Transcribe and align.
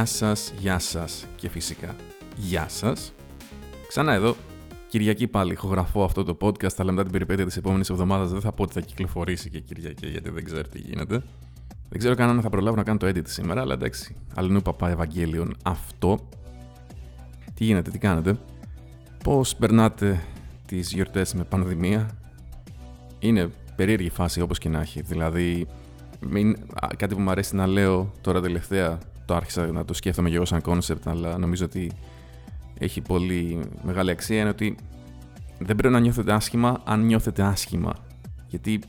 Γεια 0.00 0.08
σας, 0.08 0.52
γεια 0.58 0.78
σας 0.78 1.26
και 1.36 1.48
φυσικά 1.48 1.94
γεια 2.36 2.68
σας. 2.68 3.12
Ξανά 3.88 4.12
εδώ, 4.12 4.36
Κυριακή 4.88 5.28
πάλι 5.28 5.52
ηχογραφώ 5.52 6.04
αυτό 6.04 6.24
το 6.24 6.36
podcast, 6.40 6.74
αλλά 6.76 6.90
μετά 6.90 7.02
την 7.02 7.12
περιπέτεια 7.12 7.44
της 7.46 7.56
επόμενης 7.56 7.90
εβδομάδας 7.90 8.30
δεν 8.30 8.40
θα 8.40 8.52
πω 8.52 8.62
ότι 8.62 8.72
θα 8.72 8.80
κυκλοφορήσει 8.80 9.50
και 9.50 9.60
Κυριακή, 9.60 10.06
γιατί 10.06 10.30
δεν 10.30 10.44
ξέρω 10.44 10.62
τι 10.62 10.78
γίνεται. 10.78 11.22
Δεν 11.88 11.98
ξέρω 11.98 12.14
καν 12.14 12.28
αν 12.28 12.40
θα 12.40 12.50
προλάβω 12.50 12.76
να 12.76 12.82
κάνω 12.82 12.98
το 12.98 13.06
edit 13.06 13.26
σήμερα, 13.28 13.60
αλλά 13.60 13.74
εντάξει, 13.74 14.16
αλληνού 14.34 14.62
παπά 14.62 14.90
Ευαγγέλιον 14.90 15.56
αυτό. 15.62 16.28
Τι 17.54 17.64
γίνεται, 17.64 17.90
τι 17.90 17.98
κάνετε, 17.98 18.38
πώς 19.24 19.56
περνάτε 19.56 20.24
τις 20.66 20.92
γιορτές 20.92 21.34
με 21.34 21.44
πανδημία; 21.44 22.10
Είναι 23.18 23.50
περίεργη 23.76 24.10
φάση 24.10 24.40
όπως 24.40 24.58
και 24.58 24.68
να 24.68 24.80
έχει, 24.80 25.00
δηλαδή 25.00 25.66
μην, 26.20 26.56
κάτι 26.96 27.14
που 27.14 27.20
μου 27.20 27.30
αρέσει 27.30 27.56
να 27.56 27.66
λέω 27.66 28.12
τώρα 28.20 28.40
τελευταία, 28.40 28.98
το 29.30 29.36
άρχισα 29.36 29.66
να 29.66 29.84
το 29.84 29.94
σκέφτομαι 29.94 30.28
και 30.28 30.34
εγώ 30.34 30.44
σαν 30.44 30.62
concept, 30.64 31.04
αλλά 31.04 31.38
νομίζω 31.38 31.64
ότι 31.64 31.90
έχει 32.78 33.00
πολύ 33.00 33.60
μεγάλη 33.82 34.10
αξία, 34.10 34.40
είναι 34.40 34.48
ότι 34.48 34.76
δεν 35.58 35.76
πρέπει 35.76 35.92
να 35.92 36.00
νιώθετε 36.00 36.32
άσχημα 36.32 36.80
αν 36.84 37.04
νιώθετε 37.04 37.42
άσχημα. 37.42 37.94
Γιατί 38.48 38.80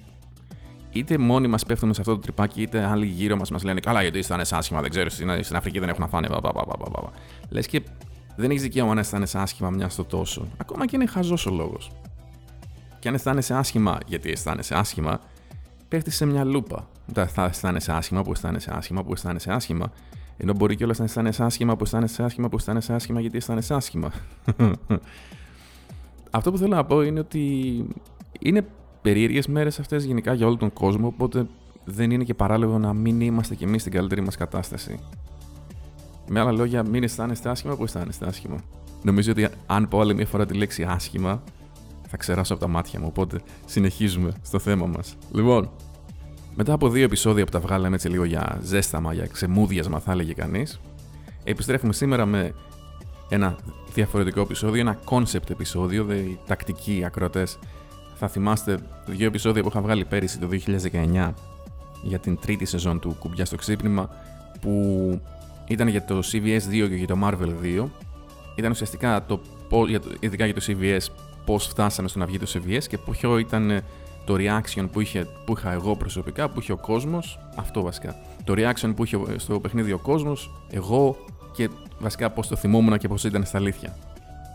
είτε 0.91 1.18
μόνοι 1.18 1.48
μας 1.48 1.66
πέφτουμε 1.66 1.94
σε 1.94 2.02
αυτό 2.02 2.13
το 2.13 2.20
τρυπάκι, 2.20 2.62
είτε 2.62 2.85
άλλοι 2.85 3.05
γύρω 3.05 3.35
μας 3.35 3.52
μας 3.52 3.63
λένε 3.63 3.80
Καλά, 3.80 4.02
γιατί 4.02 4.20
αισθάνεσαι 4.20 4.55
άσχημα, 4.55 4.82
δεν 4.82 4.90
ξέρω, 4.90 5.09
στην 5.09 5.55
Αφρική 5.55 5.80
δεν 5.80 5.90
έχουν 5.90 6.02
να 6.02 6.08
φάνε. 6.08 6.27
Λες 7.49 7.68
και 7.68 7.82
δεν 8.35 8.49
έχεις 8.49 8.62
δικαίωμα 8.62 8.94
να 8.94 8.99
αισθάνεσαι 8.99 9.38
άσχημα 9.38 9.70
μια 9.70 9.90
στο 9.90 10.04
τόσο. 10.04 10.48
Ακόμα 10.58 10.85
και 10.85 10.96
είναι 10.96 11.05
χαζός 11.05 11.46
ο 11.46 11.52
λόγος. 11.52 11.91
Και 12.99 13.08
αν 13.08 13.13
αισθάνεσαι 13.13 13.54
άσχημα, 13.54 13.98
γιατί 14.05 14.32
αισθάνεσαι 14.32 14.76
άσχημα, 14.76 15.20
πέφτεις 15.88 16.16
σε 16.16 16.26
μια 16.26 16.44
λούπα. 16.44 16.88
Μετά 17.07 17.27
θα 17.27 17.46
αισθάνεσαι 17.46 17.91
άσχημα, 17.91 18.21
που 18.21 18.32
αισθάνεσαι 18.32 18.71
άσχημα, 18.73 19.04
που 19.04 19.13
αισθάνεσαι 19.13 19.51
άσχημα. 19.51 19.91
Ενώ 20.44 20.54
μπορεί 20.54 20.76
κιόλας 20.76 21.00
να 21.00 21.06
αισθάνεσαι 21.06 21.44
άσχημα, 21.44 21.76
που 21.76 21.84
αισθάνεσαι 21.84 22.24
άσχημα, 22.24 22.50
που 22.50 22.56
αισθάνεσαι 22.56 22.94
άσχημα, 22.94 23.22
γιατί 23.22 23.38
αισθάνεσαι 23.38 23.74
άσχημα. 23.74 24.12
Αυτό 26.32 26.52
που 26.52 26.58
θέλω 26.58 26.76
να 26.76 26.86
πω 26.86 27.02
είναι 27.02 27.20
ότι 27.20 27.86
είναι 28.40 28.66
περίεργες 29.02 29.48
μέρες 29.48 29.80
αυτές 29.80 30.04
γενικά 30.04 30.34
για 30.34 30.48
όλο 30.48 30.58
τον 30.58 30.74
κόσμο, 30.74 31.08
οπότε 31.08 31.48
δεν 31.86 32.12
είναι 32.12 32.24
και 32.24 32.34
παράλογο 32.34 32.78
να 32.78 32.94
μην 32.94 33.22
είμαστε 33.22 33.56
κι 33.56 33.64
εμείς 33.64 33.82
στην 33.82 33.94
καλύτερη 33.94 34.22
μας 34.22 34.36
κατάσταση. 34.36 35.00
Με 36.28 36.40
άλλα 36.40 36.52
λόγια, 36.52 36.84
μην 36.84 37.04
αισθάνεστε 37.04 37.50
άσχημα 37.50 37.76
που 37.76 37.84
αισθάνεστε 37.84 38.28
άσχημα. 38.28 38.58
Νομίζω 39.04 39.32
ότι 39.32 39.48
αν 39.66 39.88
πω 39.88 40.00
άλλη 40.00 40.16
μια 40.16 40.26
φορά 40.26 40.46
τη 40.46 40.54
λέξη 40.54 40.84
άσχημα, 40.84 41.44
θα 42.08 42.18
ξεράσω 42.18 42.54
από 42.54 42.62
τα 42.62 42.68
μάτια 42.68 43.00
μου. 43.00 43.06
Οπότε 43.10 43.42
συνεχίζουμε 43.66 44.32
στο 44.42 44.60
θέμα 44.60 44.86
μας. 44.86 45.18
Λοιπόν, 45.34 45.70
μετά 46.55 46.74
από 46.74 46.90
δύο 46.90 47.04
επεισόδια 47.04 47.46
που 47.46 47.52
τα 47.52 47.60
βγάλαμε 47.60 47.96
έτσι 47.96 48.10
λίγο 48.10 48.24
για 48.24 48.60
ζέσταμα, 48.63 49.13
για 49.13 49.27
ξεμούδιασμα, 49.27 49.99
θα 49.99 50.12
έλεγε 50.12 50.34
κανείς, 50.34 50.80
επιστρέφουμε 51.44 51.94
σήμερα 51.94 52.26
με 52.26 52.54
ένα 53.30 53.57
διαφορετικό 53.94 54.41
επεισόδιο, 54.41 54.82
ένα 54.82 54.99
concept 55.10 55.49
επεισόδιο, 55.49 56.04
δηλαδή 56.04 56.40
τακτικοί 56.48 57.04
ακροτέ. 57.05 57.48
Θα 58.16 58.27
θυμάστε 58.27 58.79
δύο 59.05 59.27
επεισόδια 59.27 59.62
που 59.62 59.68
είχα 59.68 59.82
βγάλει 59.82 60.05
πέρυσι 60.05 60.40
το 60.40 60.48
2019 60.91 61.34
για 62.04 62.20
την 62.20 62.40
τρίτη 62.41 62.66
σεζόν 62.66 62.99
του 62.99 63.16
Κουμπιά 63.20 63.46
στο 63.46 63.55
Ξύπνημα, 63.55 64.09
που 64.62 65.22
ήταν 65.68 65.88
για 65.88 66.06
το 66.06 66.19
CVS 66.31 66.62
2 66.72 66.88
και 66.90 66.96
για 66.96 67.07
το 67.07 67.18
Marvel 67.24 67.81
2. 67.81 67.85
Ήταν 68.56 68.72
ουσιαστικά 68.72 69.25
το, 69.25 69.41
ειδικά 70.19 70.46
για 70.46 70.53
το 70.53 70.62
CVS, 70.68 71.06
πώς 71.46 71.68
φτάσαμε 71.68 72.07
στο 72.07 72.19
να 72.19 72.25
βγει 72.25 72.40
το 72.40 72.52
CVS 72.53 72.84
και 72.88 72.97
ποιο 72.97 73.38
ήταν 73.38 73.81
το 74.25 74.36
reaction 74.38 74.88
που, 74.91 75.00
είχε, 75.00 75.28
που 75.46 75.53
είχα 75.58 75.72
εγώ 75.72 75.96
προσωπικά, 75.96 76.50
που 76.50 76.59
είχε 76.59 76.72
ο 76.72 76.78
κόσμος, 76.78 77.40
αυτό 77.56 77.81
βασικά. 77.81 78.16
Το 78.44 78.53
reaction 78.57 78.94
που 78.95 79.03
είχε 79.03 79.18
στο 79.38 79.59
παιχνίδι 79.59 79.91
ο 79.91 79.97
κόσμος, 79.97 80.51
εγώ 80.69 81.18
και 81.51 81.69
βασικά 82.00 82.29
πώς 82.29 82.47
το 82.47 82.56
θυμόμουν 82.56 82.97
και 82.97 83.07
πώς 83.07 83.23
ήταν 83.23 83.45
στα 83.45 83.57
αλήθεια. 83.57 83.97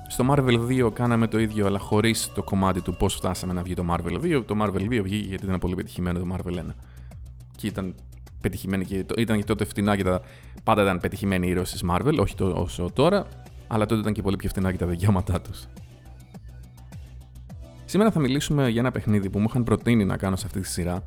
Στο 0.09 0.27
Marvel 0.31 0.87
2 0.87 0.93
κάναμε 0.93 1.27
το 1.27 1.39
ίδιο, 1.39 1.67
αλλά 1.67 1.79
χωρίς 1.79 2.33
το 2.35 2.43
κομμάτι 2.43 2.81
του 2.81 2.97
πώς 2.97 3.15
φτάσαμε 3.15 3.53
να 3.53 3.63
βγει 3.63 3.75
το 3.75 3.85
Marvel 3.91 4.21
2. 4.21 4.43
Το 4.47 4.57
Marvel 4.63 4.81
2 4.81 5.01
βγήκε 5.03 5.29
γιατί 5.29 5.45
ήταν 5.45 5.59
πολύ 5.59 5.75
πετυχημένο 5.75 6.19
το 6.19 6.27
Marvel 6.33 6.59
1. 6.59 6.63
Και 7.57 7.67
ήταν 7.67 7.95
πετυχημένη 8.41 8.85
και 8.85 9.05
ήταν 9.17 9.39
και 9.39 9.45
τότε 9.45 9.65
φτηνά 9.65 9.97
και 9.97 10.05
τα 10.05 10.21
πάντα 10.65 10.83
ήταν 10.83 11.01
πετυχημένοι 11.01 11.47
οι 11.47 11.51
ήρωες 11.51 11.71
της 11.71 11.85
Marvel, 11.91 12.19
όχι 12.21 12.35
το, 12.35 12.53
όσο 12.57 12.91
τώρα, 12.93 13.27
αλλά 13.67 13.87
τότε 13.87 14.01
ήταν 14.01 14.13
και 14.13 14.23
πολύ 14.23 14.37
πιο 14.37 14.49
φτηνά 14.49 14.71
και 14.71 14.79
τα 14.79 14.87
δικαιώματά 14.87 15.41
τους. 15.41 15.67
Σήμερα 17.89 18.11
θα 18.11 18.21
μιλήσουμε 18.21 18.69
για 18.69 18.81
ένα 18.81 18.91
παιχνίδι 18.91 19.31
που 19.31 19.39
μου 19.39 19.47
είχαν 19.49 19.65
προτείνει 19.65 20.05
να 20.05 20.17
κάνω 20.17 20.37
σε 20.37 20.47
αυτή 20.47 20.61
τη 20.61 20.69
σειρά 20.69 21.03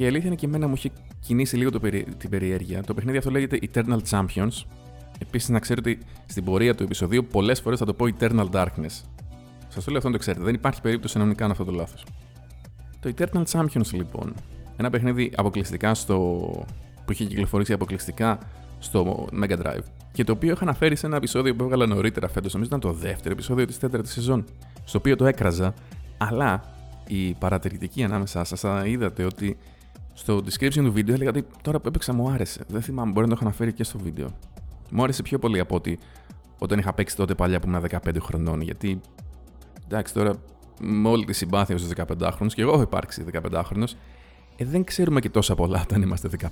και 0.00 0.04
η 0.04 0.08
αλήθεια 0.08 0.26
είναι 0.26 0.36
και 0.36 0.46
εμένα 0.46 0.66
μου 0.66 0.74
έχει 0.76 0.92
κινήσει 1.20 1.56
λίγο 1.56 1.70
το 1.70 1.80
περι... 1.80 2.06
την 2.18 2.30
περιέργεια. 2.30 2.82
Το 2.82 2.94
παιχνίδι 2.94 3.18
αυτό 3.18 3.30
λέγεται 3.30 3.58
Eternal 3.72 3.98
Champions. 4.10 4.64
Επίσης, 5.18 5.48
να 5.48 5.58
ξέρετε 5.58 5.90
ότι 5.90 5.98
στην 6.26 6.44
πορεία 6.44 6.74
του 6.74 6.82
επεισοδίου 6.82 7.26
πολλές 7.30 7.60
φορές 7.60 7.78
θα 7.78 7.84
το 7.84 7.94
πω 7.94 8.06
Eternal 8.18 8.50
Darkness. 8.50 9.04
Σας 9.68 9.84
το 9.84 9.90
λέω 9.90 9.96
αυτό 9.96 10.08
να 10.08 10.12
το 10.12 10.18
ξέρετε. 10.18 10.44
Δεν 10.44 10.54
υπάρχει 10.54 10.80
περίπτωση 10.80 11.18
να 11.18 11.24
μην 11.24 11.36
κάνω 11.36 11.52
αυτό 11.52 11.64
το 11.64 11.72
λάθος. 11.72 12.04
Το 13.00 13.12
Eternal 13.16 13.44
Champions, 13.50 13.90
λοιπόν. 13.92 14.34
Ένα 14.76 14.90
παιχνίδι 14.90 15.32
αποκλειστικά 15.36 15.94
στο. 15.94 16.16
που 17.04 17.12
είχε 17.12 17.24
κυκλοφορήσει 17.24 17.72
αποκλειστικά 17.72 18.38
στο 18.78 19.28
Mega 19.42 19.58
Drive. 19.58 19.84
Και 20.12 20.24
το 20.24 20.32
οποίο 20.32 20.52
είχα 20.52 20.62
αναφέρει 20.62 20.96
σε 20.96 21.06
ένα 21.06 21.16
επεισόδιο 21.16 21.56
που 21.56 21.64
έβγαλα 21.64 21.86
νωρίτερα 21.86 22.28
φέτος. 22.28 22.52
Νομίζω 22.52 22.76
ήταν 22.76 22.90
το 22.90 22.98
δεύτερο 22.98 23.32
επεισόδιο 23.32 23.66
της 23.66 23.78
τέταρτης 23.78 24.12
σεζόν 24.12 24.44
στο 24.90 24.98
οποίο 24.98 25.16
το 25.16 25.26
έκραζα, 25.26 25.74
αλλά 26.18 26.62
η 27.06 27.34
παρατηρητική 27.34 28.04
ανάμεσά 28.04 28.44
σας 28.44 28.60
θα 28.60 28.82
είδατε 28.86 29.24
ότι 29.24 29.58
στο 30.12 30.36
description 30.36 30.82
του 30.84 30.92
βίντεο 30.92 31.14
έλεγα 31.14 31.30
ότι 31.30 31.46
τώρα 31.62 31.80
που 31.80 31.88
έπαιξα 31.88 32.12
μου 32.12 32.30
άρεσε. 32.30 32.64
Δεν 32.68 32.82
θυμάμαι, 32.82 33.12
μπορεί 33.12 33.26
να 33.26 33.32
το 33.32 33.38
έχω 33.40 33.44
αναφέρει 33.44 33.72
και 33.72 33.84
στο 33.84 33.98
βίντεο. 33.98 34.28
Μου 34.90 35.02
άρεσε 35.02 35.22
πιο 35.22 35.38
πολύ 35.38 35.60
από 35.60 35.74
ότι 35.74 35.98
όταν 36.58 36.78
είχα 36.78 36.92
παίξει 36.92 37.16
τότε 37.16 37.34
παλιά 37.34 37.60
που 37.60 37.68
ήμουν 37.68 37.84
15 37.90 37.98
χρονών. 38.20 38.60
Γιατί 38.60 39.00
εντάξει 39.84 40.14
τώρα 40.14 40.34
με 40.80 41.08
όλη 41.08 41.24
τη 41.24 41.32
συμπάθεια 41.32 41.78
στους 41.78 41.90
15χρονου 41.96 42.46
και 42.54 42.62
εγώ 42.62 42.72
έχω 42.72 42.82
υπάρξει 42.82 43.24
15χρονο, 43.32 43.84
ε, 44.56 44.64
δεν 44.64 44.84
ξέρουμε 44.84 45.20
και 45.20 45.30
τόσα 45.30 45.54
πολλά 45.54 45.80
όταν 45.80 46.02
είμαστε 46.02 46.28
15. 46.40 46.46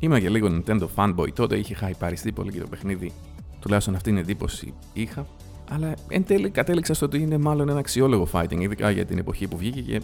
Είμαι 0.00 0.20
και 0.20 0.28
λίγο 0.28 0.48
Nintendo 0.50 0.86
fanboy. 0.96 1.32
Τότε 1.32 1.56
είχε 1.56 1.74
χαϊπαριστεί 1.74 2.32
πολύ 2.32 2.52
και 2.52 2.60
το 2.60 2.66
παιχνίδι. 2.66 3.12
Τουλάχιστον 3.60 3.94
αυτή 3.94 4.10
την 4.10 4.18
εντύπωση 4.18 4.74
είχα. 4.92 5.26
Αλλά 5.70 5.94
εν 6.08 6.24
τέλει 6.24 6.50
κατέληξα 6.50 6.94
στο 6.94 7.06
ότι 7.06 7.18
είναι 7.18 7.38
μάλλον 7.38 7.68
ένα 7.68 7.78
αξιόλογο 7.78 8.28
fighting, 8.32 8.60
ειδικά 8.60 8.90
για 8.90 9.04
την 9.04 9.18
εποχή 9.18 9.48
που 9.48 9.56
βγήκε 9.56 9.80
και 9.80 10.02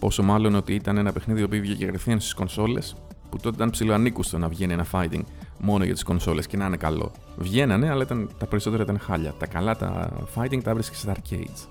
πόσο 0.00 0.22
μάλλον 0.22 0.54
ότι 0.54 0.74
ήταν 0.74 0.96
ένα 0.96 1.12
παιχνίδι 1.12 1.48
που 1.48 1.56
βγήκε 1.60 1.84
κατευθείαν 1.84 2.20
στις 2.20 2.34
κονσόλες, 2.34 2.96
που 3.30 3.36
τότε 3.36 3.56
ήταν 3.56 3.70
ψηλοανίκουστο 3.70 4.38
να 4.38 4.48
βγαίνει 4.48 4.72
ένα 4.72 4.86
fighting 4.92 5.22
μόνο 5.58 5.84
για 5.84 5.92
τις 5.92 6.02
κονσόλες 6.02 6.46
και 6.46 6.56
να 6.56 6.66
είναι 6.66 6.76
καλό. 6.76 7.12
Βγαίνανε, 7.36 7.90
αλλά 7.90 8.02
ήταν, 8.02 8.30
τα 8.38 8.46
περισσότερα 8.46 8.82
ήταν 8.82 8.98
χάλια. 8.98 9.34
Τα 9.38 9.46
καλά 9.46 9.76
τα 9.76 10.10
fighting 10.34 10.62
τα 10.62 10.74
βρίσκεις 10.74 10.98
στα 10.98 11.14
arcades. 11.14 11.68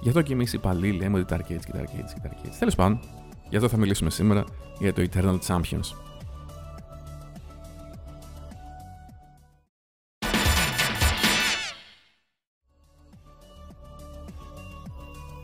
Γι' 0.00 0.08
αυτό 0.08 0.22
και 0.22 0.32
εμείς 0.32 0.52
οι 0.52 0.58
παλιοί 0.58 0.96
λέμε 1.00 1.18
ότι 1.18 1.26
τα 1.26 1.36
arcades 1.36 1.62
και 1.64 1.72
τα 1.72 1.80
arcades 1.80 2.12
και 2.14 2.20
τα 2.22 2.30
arcades. 2.30 2.54
Τέλος 2.58 2.74
πάντων, 2.74 3.00
γι' 3.48 3.56
αυτό 3.56 3.68
θα 3.68 3.76
μιλήσουμε 3.76 4.10
σήμερα 4.10 4.44
για 4.78 4.92
το 4.92 5.02
Eternal 5.12 5.38
Champions. 5.46 5.94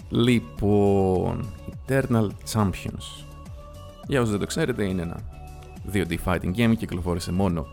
Λοιπόν, 0.08 1.46
Eternal 1.70 2.28
Champions. 2.52 3.24
Για 4.06 4.18
όσους 4.20 4.30
δεν 4.30 4.40
το 4.40 4.46
ξέρετε, 4.46 4.84
είναι 4.84 5.02
ένα 5.02 5.20
2D 5.92 6.16
fighting 6.24 6.54
game, 6.56 6.74
κυκλοφόρησε 6.78 7.32
μόνο 7.32 7.66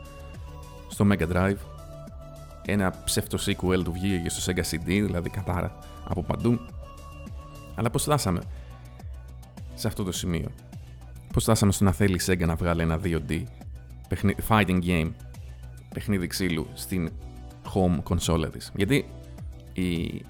στο 0.90 1.08
Mega 1.12 1.32
Drive. 1.34 1.58
Ένα 2.66 2.94
ψεύτο 3.06 3.38
sequel 3.46 3.84
του 3.84 3.92
βγήκε 3.92 4.18
και 4.18 4.30
στο 4.30 4.52
Sega 4.52 4.76
CD, 4.76 4.86
δηλαδή 4.86 5.30
κατάρα 5.30 5.80
από 6.08 6.24
παντού. 6.24 6.60
Αλλά 7.76 7.90
πώς 7.90 8.04
φτάσαμε 8.04 8.42
σε 9.74 9.88
αυτό 9.88 10.04
το 10.04 10.12
σημείο; 10.12 10.50
Πώς 11.34 11.44
φτάσαμε 11.44 11.72
στο 11.72 11.84
να 11.84 11.92
θέλει 11.92 12.16
η 12.16 12.22
Sega 12.26 12.46
να 12.46 12.56
βγάλει 12.56 12.82
ένα 12.82 13.00
2D 13.04 13.44
fighting 14.48 14.84
game, 14.84 15.12
παιχνίδι 15.94 16.28
ξύλου, 16.28 16.68
στην 16.74 17.12
home 17.74 18.00
console 18.10 18.52
της; 18.52 18.72
Γιατί 18.76 19.06
η... 19.74 20.22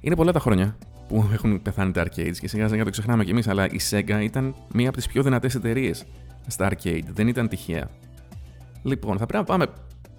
είναι 0.00 0.16
πολλά 0.16 0.32
τα 0.32 0.40
χρόνια 0.40 0.76
που 1.08 1.28
έχουν 1.32 1.62
πεθάνει 1.62 1.92
τα 1.92 2.02
arcades 2.02 2.36
και 2.40 2.48
σιγά 2.48 2.68
σιγά 2.68 2.84
το 2.84 2.90
ξεχνάμε 2.90 3.24
κι 3.24 3.30
εμείς, 3.30 3.48
αλλά 3.48 3.66
η 3.66 3.78
Sega 3.90 4.20
ήταν 4.22 4.54
μία 4.72 4.88
από 4.88 4.96
τις 4.96 5.06
πιο 5.06 5.22
δυνατές 5.22 5.54
εταιρείες 5.54 6.04
στα 6.46 6.70
arcade. 6.70 7.04
Δεν 7.12 7.28
ήταν 7.28 7.48
τυχαία. 7.48 7.90
Λοιπόν, 8.82 9.18
θα 9.18 9.26
πρέπει 9.26 9.48
να 9.48 9.56
πάμε 9.56 9.72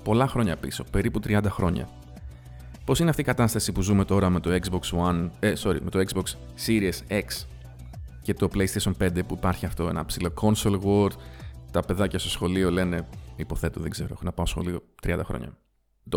πολλά 0.03 0.27
χρόνια 0.27 0.57
πίσω, 0.57 0.83
περίπου 0.91 1.19
30 1.27 1.43
χρόνια. 1.47 1.89
Πώς 2.85 2.99
είναι 2.99 3.09
αυτή 3.09 3.21
η 3.21 3.25
κατάσταση 3.25 3.71
που 3.71 3.81
ζούμε 3.81 4.05
τώρα 4.05 4.29
με 4.29 4.39
το 4.39 4.49
Xbox 4.51 5.07
One, 5.07 5.29
ε, 5.39 5.53
sorry, 5.63 5.77
με 5.81 5.89
το 5.89 6.03
Xbox 6.07 6.23
Series 6.67 7.11
X 7.11 7.45
και 8.21 8.33
το 8.33 8.49
PlayStation 8.53 8.91
5 9.03 9.09
που 9.27 9.33
υπάρχει 9.37 9.65
αυτό 9.65 9.87
ένα 9.87 10.05
ψηλό 10.05 10.33
console 10.41 10.79
war. 10.83 11.09
Τα 11.71 11.81
παιδάκια 11.81 12.19
στο 12.19 12.29
σχολείο 12.29 12.71
λένε, 12.71 13.07
υποθέτω, 13.35 13.79
δεν 13.79 13.89
ξέρω, 13.89 14.09
έχω 14.11 14.21
να 14.23 14.31
πάω 14.31 14.45
σχολείο 14.45 14.81
30 15.07 15.19
χρόνια 15.23 15.57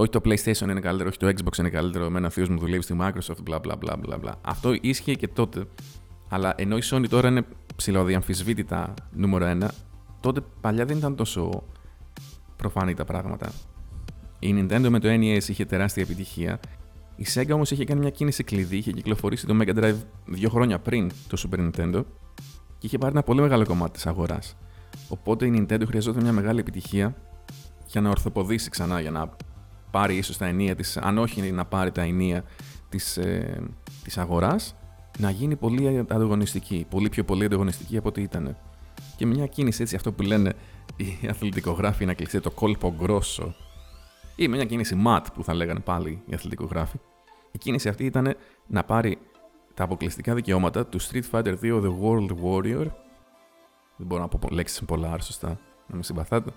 όχι 0.01 0.11
το 0.11 0.21
PlayStation 0.25 0.69
είναι 0.69 0.81
καλύτερο, 0.81 1.09
όχι 1.09 1.19
το 1.19 1.27
Xbox 1.27 1.59
είναι 1.59 1.71
καλύτερο, 1.71 2.05
εμένα 2.05 2.29
θείος 2.29 2.49
μου 2.49 2.59
δουλεύει 2.59 2.83
στη 2.83 2.97
Microsoft, 3.01 3.51
bla 3.51 3.61
bla 3.61 3.75
bla 3.79 3.93
bla 3.93 4.21
bla. 4.21 4.33
Αυτό 4.41 4.73
ίσχυε 4.81 5.15
και 5.15 5.29
τότε. 5.29 5.65
Αλλά 6.29 6.55
ενώ 6.57 6.77
η 6.77 6.81
Sony 6.85 7.09
τώρα 7.09 7.29
είναι 7.29 7.45
ψηλοδιαμφισβήτητα 7.77 8.95
νούμερο 9.13 9.45
ένα, 9.45 9.73
τότε 10.21 10.41
παλιά 10.61 10.85
δεν 10.85 10.97
ήταν 10.97 11.17
τόσο 11.17 11.63
προφανή 12.57 12.95
τα 12.95 13.05
πράγματα. 13.05 13.53
Η 14.39 14.55
Nintendo 14.59 14.87
με 14.89 14.99
το 14.99 15.09
NES 15.09 15.49
είχε 15.49 15.65
τεράστια 15.65 16.03
επιτυχία. 16.03 16.61
Η 17.17 17.27
Sega 17.35 17.51
όμως 17.53 17.71
είχε 17.71 17.85
κάνει 17.85 18.01
μια 18.01 18.11
κίνηση 18.11 18.45
κλειδί, 18.45 18.77
είχε 18.77 18.93
κυκλοφορήσει 18.93 19.47
το 19.47 19.59
Mega 19.61 19.75
Drive 19.79 19.97
δύο 20.25 20.49
χρόνια 20.49 20.79
πριν 20.79 21.11
το 21.29 21.43
Super 21.49 21.59
Nintendo 21.59 22.05
και 22.79 22.87
είχε 22.87 22.99
πάρει 22.99 23.13
ένα 23.13 23.23
πολύ 23.23 23.41
μεγάλο 23.41 23.65
κομμάτι 23.65 23.93
της 23.93 24.07
αγοράς. 24.07 24.57
Οπότε 25.09 25.47
η 25.47 25.53
Nintendo 25.57 25.83
χρειαζόταν 25.87 26.23
μια 26.23 26.33
μεγάλη 26.33 26.61
επιτυχία 26.61 27.15
για 27.87 28.01
να 28.01 28.11
ορθοποδήσει 28.11 28.71
ξανά, 28.71 29.01
για 29.01 29.11
να 29.11 29.37
πάρει 29.93 30.17
ίσως 30.17 30.37
τα 30.37 30.47
ενία 30.47 30.77
της, 30.77 30.97
αν 30.97 31.19
όχι 31.19 31.53
να 31.53 31.65
πάρει 31.65 31.93
τα 31.93 32.03
ενία 32.03 32.45
της 32.89 33.17
ε, 33.17 33.63
της 34.03 34.19
αγοράς, 34.19 34.75
να 35.19 35.31
γίνει 35.31 35.57
πολύ 35.57 35.99
ανταγωνιστική. 35.99 36.87
Πολύ 36.91 37.09
πιο 37.09 37.25
πολύ 37.25 37.45
ανταγωνιστική 37.45 37.97
από 37.97 38.09
ό,τι 38.09 38.23
ήταν. 38.23 38.57
Και 39.17 39.27
μια 39.27 39.47
κίνηση 39.47 39.83
έτσι, 39.83 39.97
αυτό 39.97 40.13
που 40.13 40.23
λένε 40.23 40.53
οι 40.97 41.29
αθλητικογράφοι 41.29 42.05
να 42.05 42.15
κλειστεί 42.15 42.41
το 42.41 42.51
κόλπο 42.51 42.95
γκρόσο, 42.99 43.55
ή 44.37 44.49
με 44.49 44.57
μια 44.57 44.65
κίνηση 44.65 44.95
ματ 44.95 45.27
που 45.35 45.45
θα 45.45 45.55
λέγανε 45.55 45.81
πάλι 45.81 46.23
οι 46.27 46.35
αθλητικογράφοι. 46.35 46.99
Η 47.53 47.59
κίνηση 47.59 47.89
αυτή 47.89 48.05
ήταν 48.05 48.37
να 48.67 48.85
πάρει 48.85 49.19
τα 49.75 49.85
αποκλειστικά 49.85 50.35
δικαιώματα 50.35 50.87
του 50.87 51.01
Street 51.01 51.23
Fighter 51.31 51.55
2 51.63 51.83
The 51.83 51.93
World 52.03 52.31
Warrior. 52.45 52.87
Δεν 53.97 54.07
μπορώ 54.07 54.23
να 54.23 54.29
πω 54.29 54.49
λέξεις 54.51 54.85
πολλά, 54.85 55.21
σωστά, 55.21 55.59
να 55.87 55.97
με 55.97 56.03
συμπαθάτε. 56.03 56.53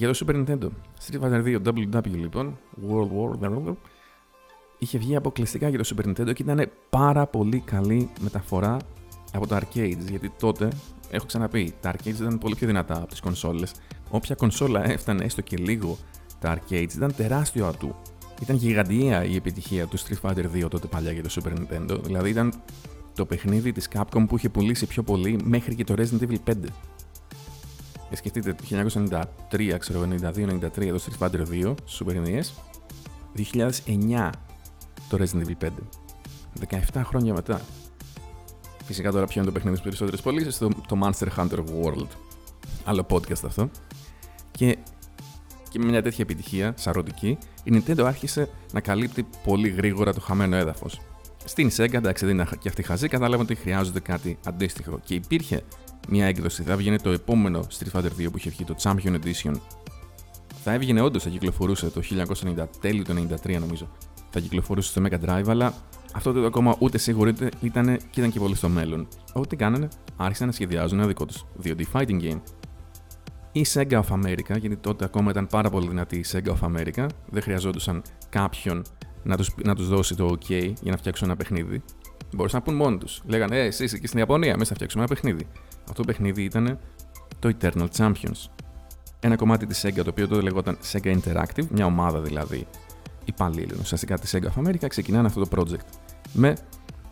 Για 0.00 0.12
το 0.12 0.26
Super 0.26 0.34
Nintendo. 0.34 0.68
Street 1.04 1.20
Fighter 1.20 1.44
2 1.44 1.58
WW 1.64 2.02
λοιπόν, 2.04 2.58
World 2.88 3.38
War, 3.38 3.74
είχε 4.78 4.98
βγει 4.98 5.16
αποκλειστικά 5.16 5.68
για 5.68 5.78
το 5.78 5.94
Super 5.94 6.08
Nintendo 6.08 6.32
και 6.34 6.42
ήταν 6.42 6.70
πάρα 6.90 7.26
πολύ 7.26 7.60
καλή 7.60 8.10
μεταφορά 8.20 8.76
από 9.32 9.46
τα 9.46 9.60
arcades. 9.60 10.08
Γιατί 10.08 10.32
τότε, 10.38 10.68
έχω 11.10 11.26
ξαναπεί, 11.26 11.74
τα 11.80 11.92
arcades 11.92 12.06
ήταν 12.06 12.38
πολύ 12.38 12.54
πιο 12.54 12.66
δυνατά 12.66 12.96
από 12.96 13.06
τις 13.06 13.20
κονσόλες. 13.20 13.72
Όποια 14.10 14.34
κονσόλα 14.34 14.90
έφτανε 14.90 15.24
έστω 15.24 15.40
και 15.40 15.56
λίγο 15.56 15.98
τα 16.38 16.58
arcades 16.58 16.94
ήταν 16.94 17.14
τεράστιο 17.16 17.66
ατού. 17.66 17.94
Ήταν 18.42 18.56
γιγαντιαία 18.56 19.24
η 19.24 19.36
επιτυχία 19.36 19.86
του 19.86 19.98
Street 19.98 20.20
Fighter 20.22 20.64
2 20.64 20.70
τότε 20.70 20.86
παλιά 20.86 21.12
για 21.12 21.22
το 21.22 21.28
Super 21.30 21.52
Nintendo. 21.52 22.02
Δηλαδή 22.02 22.30
ήταν 22.30 22.52
το 23.14 23.24
παιχνίδι 23.24 23.72
της 23.72 23.88
Capcom 23.94 24.24
που 24.28 24.36
είχε 24.36 24.48
πουλήσει 24.48 24.86
πιο 24.86 25.02
πολύ 25.02 25.40
μέχρι 25.44 25.74
και 25.74 25.84
το 25.84 25.94
Resident 25.96 26.28
Evil 26.28 26.50
5. 26.50 26.54
Και 28.10 28.16
σκεφτείτε, 28.16 28.54
το 28.54 28.64
1993, 29.50 29.76
ξέρω 29.78 30.02
92-93 30.02 30.68
το 30.72 31.02
Street 31.04 31.26
Fighter 31.26 31.42
2, 31.50 31.74
Super 31.98 32.14
NES, 32.26 32.44
2009 33.36 34.30
το 35.08 35.18
Resident 35.20 35.46
Evil 35.46 35.64
5. 35.64 35.68
17 36.92 37.00
χρόνια 37.04 37.32
μετά. 37.34 37.60
Φυσικά 38.84 39.12
τώρα 39.12 39.26
ποιο 39.26 39.40
είναι 39.40 39.50
το 39.50 39.52
παιχνίδι 39.52 39.76
στις 39.76 39.88
περισσότερες 39.88 40.20
πωλήσεις, 40.20 40.58
το, 40.58 40.68
το 40.88 40.98
Monster 41.02 41.28
Hunter 41.36 41.58
World. 41.58 42.08
Άλλο 42.84 43.06
podcast 43.10 43.44
αυτό. 43.44 43.70
Και, 44.50 44.78
και 45.68 45.78
με 45.78 45.84
μια 45.84 46.02
τέτοια 46.02 46.24
επιτυχία, 46.24 46.74
σαρωτική, 46.76 47.38
η 47.64 47.72
Nintendo 47.74 48.02
άρχισε 48.02 48.48
να 48.72 48.80
καλύπτει 48.80 49.26
πολύ 49.44 49.68
γρήγορα 49.68 50.12
το 50.14 50.20
χαμένο 50.20 50.56
έδαφος. 50.56 51.00
Στην 51.44 51.70
Sega, 51.76 51.94
εντάξει, 51.94 52.24
δεν 52.26 52.34
είναι 52.34 52.48
και 52.58 52.68
αυτή 52.68 52.82
χαζή, 52.82 53.08
κατάλαβαν 53.08 53.44
ότι 53.44 53.54
χρειάζονται 53.54 54.00
κάτι 54.00 54.38
αντίστοιχο. 54.46 55.00
Και 55.04 55.14
υπήρχε 55.14 55.62
μια 56.08 56.26
έκδοση. 56.26 56.62
Θα 56.62 56.72
έβγαινε 56.72 56.98
το 56.98 57.10
επόμενο 57.10 57.66
Street 57.78 57.98
Fighter 57.98 58.04
2 58.04 58.30
που 58.30 58.36
είχε 58.36 58.50
βγει, 58.50 58.64
το 58.64 58.74
Champion 58.82 59.18
Edition. 59.20 59.54
Θα 60.62 60.72
έβγαινε 60.72 61.00
όντως, 61.00 61.22
θα 61.22 61.28
κυκλοφορούσε 61.28 61.90
το 61.90 62.00
1990, 62.00 62.66
τέλειο 62.80 63.04
του 63.04 63.28
1993 63.44 63.58
νομίζω. 63.60 63.88
Θα 64.30 64.40
κυκλοφορούσε 64.40 64.90
στο 64.90 65.02
Mega 65.04 65.28
Drive, 65.28 65.48
αλλά 65.48 65.74
αυτό 66.12 66.32
το 66.32 66.44
ακόμα 66.46 66.76
ούτε 66.78 66.98
σίγουρο 66.98 67.32
ήταν 67.60 67.96
και 68.10 68.20
ήταν 68.20 68.30
και 68.30 68.38
πολύ 68.38 68.54
στο 68.54 68.68
μέλλον. 68.68 69.08
Ό,τι 69.32 69.56
κάνανε, 69.56 69.88
άρχισαν 70.16 70.46
να 70.46 70.52
σχεδιάζουν 70.52 70.98
ένα 70.98 71.06
δικό 71.06 71.26
τους 71.26 71.44
2D 71.62 71.82
fighting 71.92 72.20
game. 72.22 72.40
Η 73.52 73.66
Sega 73.72 74.00
of 74.02 74.08
America, 74.08 74.58
γιατί 74.60 74.76
τότε 74.76 75.04
ακόμα 75.04 75.30
ήταν 75.30 75.46
πάρα 75.46 75.70
πολύ 75.70 75.88
δυνατή 75.88 76.16
η 76.16 76.24
Sega 76.32 76.54
of 76.54 76.60
America, 76.60 77.06
δεν 77.30 77.42
χρειαζόντουσαν 77.42 78.02
κάποιον 78.28 78.82
να 79.22 79.36
τους, 79.36 79.54
να 79.64 79.74
τους 79.74 79.88
δώσει 79.88 80.14
το 80.14 80.28
OK 80.32 80.72
για 80.82 80.90
να 80.90 80.96
φτιάξουν 80.96 81.26
ένα 81.26 81.36
παιχνίδι. 81.36 81.82
Μπορούσαν 82.32 82.58
να 82.58 82.64
πούν 82.64 82.74
μόνοι 82.74 82.98
τους. 82.98 83.22
Λέγανε, 83.26 83.58
Ε, 83.58 83.64
εσύ 83.64 83.84
εκεί 83.84 84.06
στην 84.06 84.18
Ιαπωνία, 84.18 84.52
μέσα 84.56 84.68
θα 84.68 84.74
φτιάξουμε 84.74 85.04
ένα 85.04 85.14
παιχνίδι. 85.14 85.46
Αυτό 85.80 85.92
το 85.92 86.04
παιχνίδι 86.04 86.42
ήταν 86.42 86.78
το 87.38 87.50
Eternal 87.60 87.86
Champions. 87.96 88.48
Ένα 89.20 89.36
κομμάτι 89.36 89.66
της 89.66 89.84
Sega, 89.86 90.00
το 90.04 90.10
οποίο 90.10 90.28
τότε 90.28 90.40
λεγόταν 90.40 90.78
Sega 90.92 91.18
Interactive, 91.20 91.66
μια 91.70 91.86
ομάδα 91.86 92.20
δηλαδή 92.20 92.66
υπαλλήλων 93.24 93.78
ουσιαστικά 93.80 94.18
της 94.18 94.36
Sega 94.36 94.46
of 94.54 94.66
America, 94.66 94.86
ξεκινάνε 94.88 95.26
αυτό 95.26 95.46
το 95.46 95.48
project. 95.56 95.84
Με 96.32 96.56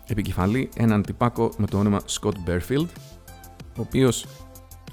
επικεφαλή 0.07 0.69
έναν 0.77 1.03
τυπάκο 1.03 1.51
με 1.57 1.67
το 1.67 1.79
όνομα 1.79 2.01
Scott 2.21 2.35
Bearfield, 2.47 2.87
ο 3.77 3.81
οποίος. 3.81 4.27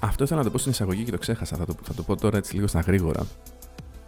Αυτό 0.00 0.24
ήθελα 0.24 0.38
να 0.38 0.44
το 0.44 0.50
πω 0.52 0.58
στην 0.58 0.70
εισαγωγή 0.70 1.04
και 1.04 1.10
το 1.10 1.18
ξέχασα. 1.18 1.56
Θα 1.56 1.64
το, 1.64 1.74
θα 1.82 1.94
το 1.94 2.02
πω 2.02 2.16
τώρα 2.16 2.36
έτσι 2.36 2.54
λίγο 2.54 2.66
στα 2.66 2.80
γρήγορα. 2.80 3.26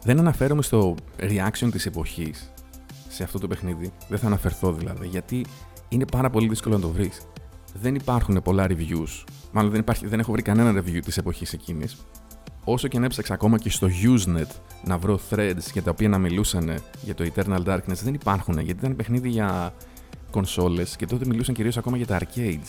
Δεν 0.03 0.19
αναφέρομαι 0.19 0.63
στο 0.63 0.95
reaction 1.21 1.69
της 1.71 1.87
εποχής 1.87 2.53
σε 3.09 3.23
αυτό 3.23 3.39
το 3.39 3.49
παιχνίδι. 3.49 3.93
Δεν 4.09 4.19
θα 4.19 4.27
αναφερθώ 4.27 4.73
δηλαδή, 4.73 5.07
γιατί 5.07 5.45
είναι 5.89 6.05
πάρα 6.13 6.31
πολύ 6.31 6.49
δύσκολο 6.49 6.75
να 6.75 6.81
το 6.81 6.89
βρεις. 6.89 7.23
Δεν 7.81 7.95
υπάρχουν 7.95 8.43
πολλά 8.43 8.67
reviews. 8.69 9.25
Μάλλον 9.53 9.71
δεν, 9.71 9.81
υπάρχει, 9.81 10.07
δεν 10.07 10.21
έχω 10.21 10.33
βρει 10.33 10.43
κανένα 10.43 10.81
review 10.81 11.01
της 11.05 11.17
εποχής 11.17 11.53
εκείνης. 11.53 11.97
Όσο 12.65 12.89
και 12.89 12.97
αν 12.97 13.05
έψαξα 13.05 13.35
ακόμα 13.35 13.59
και 13.59 13.71
στο 13.71 13.89
Usenet 14.05 14.51
να 14.85 14.99
βρω 14.99 15.21
threads 15.31 15.71
για 15.73 15.83
τα 15.83 15.91
οποία 15.91 16.09
να 16.09 16.19
μιλούσαν 16.19 16.81
για 17.03 17.15
το 17.15 17.31
Eternal 17.35 17.65
Darkness, 17.65 18.01
δεν 18.03 18.15
υπάρχουν 18.15 18.59
γιατί 18.59 18.81
ήταν 18.81 18.97
παιχνίδι 18.97 19.29
για 19.29 19.75
κονσόλες 20.31 20.97
και 20.97 21.07
τότε 21.07 21.27
μιλούσαν 21.27 21.55
κυρίως 21.55 21.77
ακόμα 21.77 21.97
για 21.97 22.07
τα 22.07 22.19
arcades. 22.19 22.69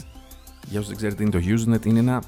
Για 0.69 0.79
όσους 0.79 0.87
δεν 0.87 0.95
ξέρετε, 0.95 1.23
είναι 1.23 1.31
το 1.31 1.39
Usenet 1.39 1.85
είναι 1.85 1.99
ένα 1.99 2.23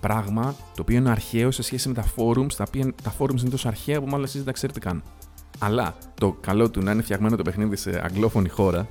πράγμα 0.00 0.54
το 0.74 0.82
οποίο 0.82 0.96
είναι 0.96 1.10
αρχαίο 1.10 1.50
σε 1.50 1.62
σχέση 1.62 1.88
με 1.88 1.94
τα 1.94 2.04
forums, 2.16 2.52
τα 2.56 2.64
οποία 2.68 2.94
τα 3.02 3.14
forums 3.18 3.40
είναι 3.40 3.50
τόσο 3.50 3.68
αρχαία 3.68 4.00
που 4.00 4.06
μάλλον 4.06 4.24
εσείς 4.24 4.36
δεν 4.36 4.44
τα 4.44 4.52
ξέρετε 4.52 4.78
καν. 4.78 5.02
Αλλά 5.58 5.96
το 6.14 6.36
καλό 6.40 6.70
του 6.70 6.82
να 6.82 6.90
είναι 6.90 7.02
φτιαγμένο 7.02 7.36
το 7.36 7.42
παιχνίδι 7.42 7.76
σε 7.76 8.00
αγγλόφωνη 8.04 8.48
χώρα 8.48 8.88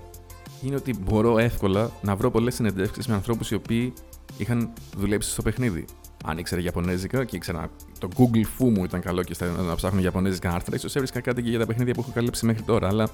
είναι 0.63 0.75
ότι 0.75 0.95
μπορώ 0.99 1.37
εύκολα 1.37 1.91
να 2.01 2.15
βρω 2.15 2.31
πολλές 2.31 2.55
συνεντεύξεις 2.55 3.07
με 3.07 3.13
ανθρώπους 3.13 3.51
οι 3.51 3.55
οποίοι 3.55 3.93
είχαν 4.37 4.73
δουλέψει 4.97 5.29
στο 5.29 5.41
παιχνίδι. 5.41 5.85
Αν 6.25 6.37
ήξερα 6.37 6.61
Ιαπωνέζικα 6.61 7.25
και 7.25 7.35
ήξερα 7.35 7.69
το 7.99 8.07
Google 8.17 8.43
Fu 8.59 8.69
μου 8.69 8.83
ήταν 8.83 9.01
καλό 9.01 9.23
και 9.23 9.35
να 9.67 9.75
ψάχνω 9.75 10.01
Ιαπωνέζικα 10.01 10.51
άρθρα, 10.51 10.75
ίσως 10.75 10.95
έβρισκα 10.95 11.21
κάτι 11.21 11.41
και 11.43 11.49
για 11.49 11.59
τα 11.59 11.65
παιχνίδια 11.65 11.93
που 11.93 11.99
έχω 12.01 12.11
καλύψει 12.13 12.45
μέχρι 12.45 12.63
τώρα. 12.63 12.87
Αλλά 12.87 13.09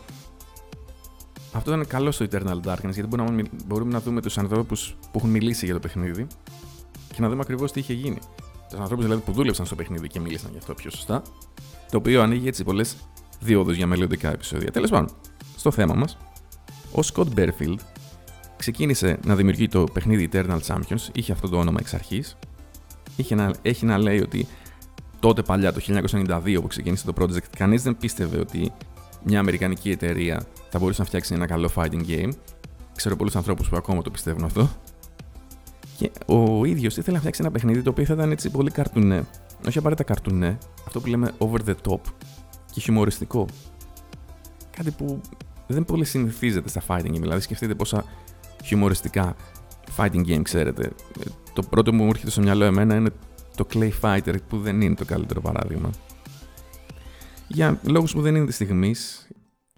αυτό 1.54 1.72
ήταν 1.72 1.88
καλό 1.88 2.12
στο 2.12 2.26
Eternal 2.32 2.60
Darkness 2.66 2.92
γιατί 2.92 3.08
μπορούμε 3.08 3.42
να, 3.42 3.48
μπορούμε 3.66 3.92
να 3.92 4.00
δούμε 4.00 4.22
τους 4.22 4.38
ανθρώπους 4.38 4.96
που 5.02 5.18
έχουν 5.18 5.30
μιλήσει 5.30 5.66
για 5.66 5.74
το 5.74 5.80
παιχνίδι 5.80 6.28
και 7.14 7.22
να 7.22 7.30
δούμε 7.30 7.42
ακριβώς 7.42 7.72
τι 7.72 7.80
είχε 7.80 7.94
γίνει. 7.94 8.20
Τους 8.70 8.80
ανθρώπους 8.80 9.06
δηλαδή 9.06 9.22
που 9.22 9.32
δούλεψαν 9.32 9.66
στο 9.66 9.76
παιχνίδι 9.76 10.08
και 10.08 10.20
μίλησαν 10.20 10.52
γι' 10.52 10.58
αυτό 10.58 10.74
πιο 10.74 10.90
σωστά. 10.90 11.22
Το 11.92 11.98
οποίο 11.98 12.22
ανοίγει 12.22 12.48
έτσι 12.48 12.64
πολλές 12.64 12.96
διόδους 13.40 13.76
για 13.76 13.88
μελλοντικά 13.88 14.32
επεισόδια. 14.32 14.72
Τέλος 14.72 14.90
πάντων, 14.90 15.10
στο 15.56 15.72
θέμα 15.72 15.94
μας, 15.94 16.18
ο 16.92 17.00
Scott 17.14 17.28
Bearfield 17.36 17.78
ξεκίνησε 18.58 19.20
να 19.26 19.36
δημιουργεί 19.36 19.68
το 19.68 19.84
παιχνίδι 19.94 20.30
Eternal 20.32 20.60
Champions, 20.68 21.08
είχε 21.14 21.32
αυτό 21.32 21.50
το 21.50 21.58
όνομα 21.58 21.78
εξ 21.80 21.94
αρχής. 21.94 22.38
Έχει 23.62 23.86
να 23.86 23.98
λέει 23.98 24.20
ότι 24.20 24.48
τότε 25.20 25.42
παλιά, 25.42 25.74
το 25.74 25.82
1992 25.88 26.58
που 26.62 26.68
ξεκίνησε 26.68 27.06
το 27.06 27.14
project, 27.20 27.50
κανείς 27.58 27.84
δεν 27.84 27.98
πίστευε 27.98 28.40
ότι 28.40 28.72
μια 29.24 29.40
αμερικανική 29.40 29.90
εταιρεία 29.90 30.46
θα 30.70 30.80
μπορούσε 30.80 31.02
να 31.02 31.08
φτιάξει 31.08 31.34
ένα 31.34 31.46
καλό 31.46 31.70
fighting 31.76 32.06
game. 32.08 32.30
Ξέρω 32.96 33.16
πολλούς 33.16 33.36
ανθρώπους 33.36 33.70
που 33.70 33.76
ακόμα 33.76 34.02
το 34.02 34.12
πιστεύουν 34.12 34.44
αυτό. 34.44 34.70
Και 35.98 36.12
ο 36.26 36.66
ίδιος 36.66 36.98
ήθελε 36.98 37.14
να 37.14 37.20
φτιάξει 37.20 37.42
ένα 37.42 37.52
παιχνίδι 37.52 37.82
το 37.82 37.90
οποίο 37.90 38.06
θα 38.06 38.14
ήταν 38.14 38.32
έτσι 38.32 38.50
πολύ 38.50 38.72
καρτουνέ. 38.72 39.26
Όχι 39.68 39.78
απαραίτητα 39.78 40.14
καρτουνέ, 40.14 40.58
αυτό 40.88 41.00
που 41.00 41.08
λέμε 41.08 41.32
over 41.38 41.58
the 41.66 41.76
top 41.88 42.00
και 42.72 42.80
χιουμοριστικό. 42.80 43.46
Κάτι 44.70 44.92
που 44.92 45.22
δεν 45.74 45.86
πολύ 45.86 46.06
συνηθίζεται 46.06 46.70
στα 46.70 46.82
fighting 46.88 47.12
game. 47.12 47.20
Δηλαδή, 47.20 47.42
σκεφτείτε 47.42 47.76
πόσα 47.76 48.06
χιουμοριστικά 48.64 49.36
fighting 49.98 50.26
game 50.26 50.42
ξέρετε. 50.42 50.92
Το 51.54 51.62
πρώτο 51.62 51.92
που 51.92 51.98
μου 51.98 52.10
έρχεται 52.10 52.32
στο 52.32 52.42
μυαλό 52.42 52.64
εμένα 52.64 52.96
είναι 52.96 53.10
το 53.56 53.68
Clay 53.74 53.92
Fighter, 54.02 54.36
που 54.48 54.60
δεν 54.60 54.82
είναι 54.82 54.96
το 54.96 55.06
καλύτερο 55.06 55.42
παράδειγμα. 55.42 55.90
Για 57.48 57.80
λόγους 57.84 58.14
που 58.14 58.22
δεν 58.22 58.36
είναι 58.36 58.46
της 58.46 58.56
στιγμής, 58.56 59.30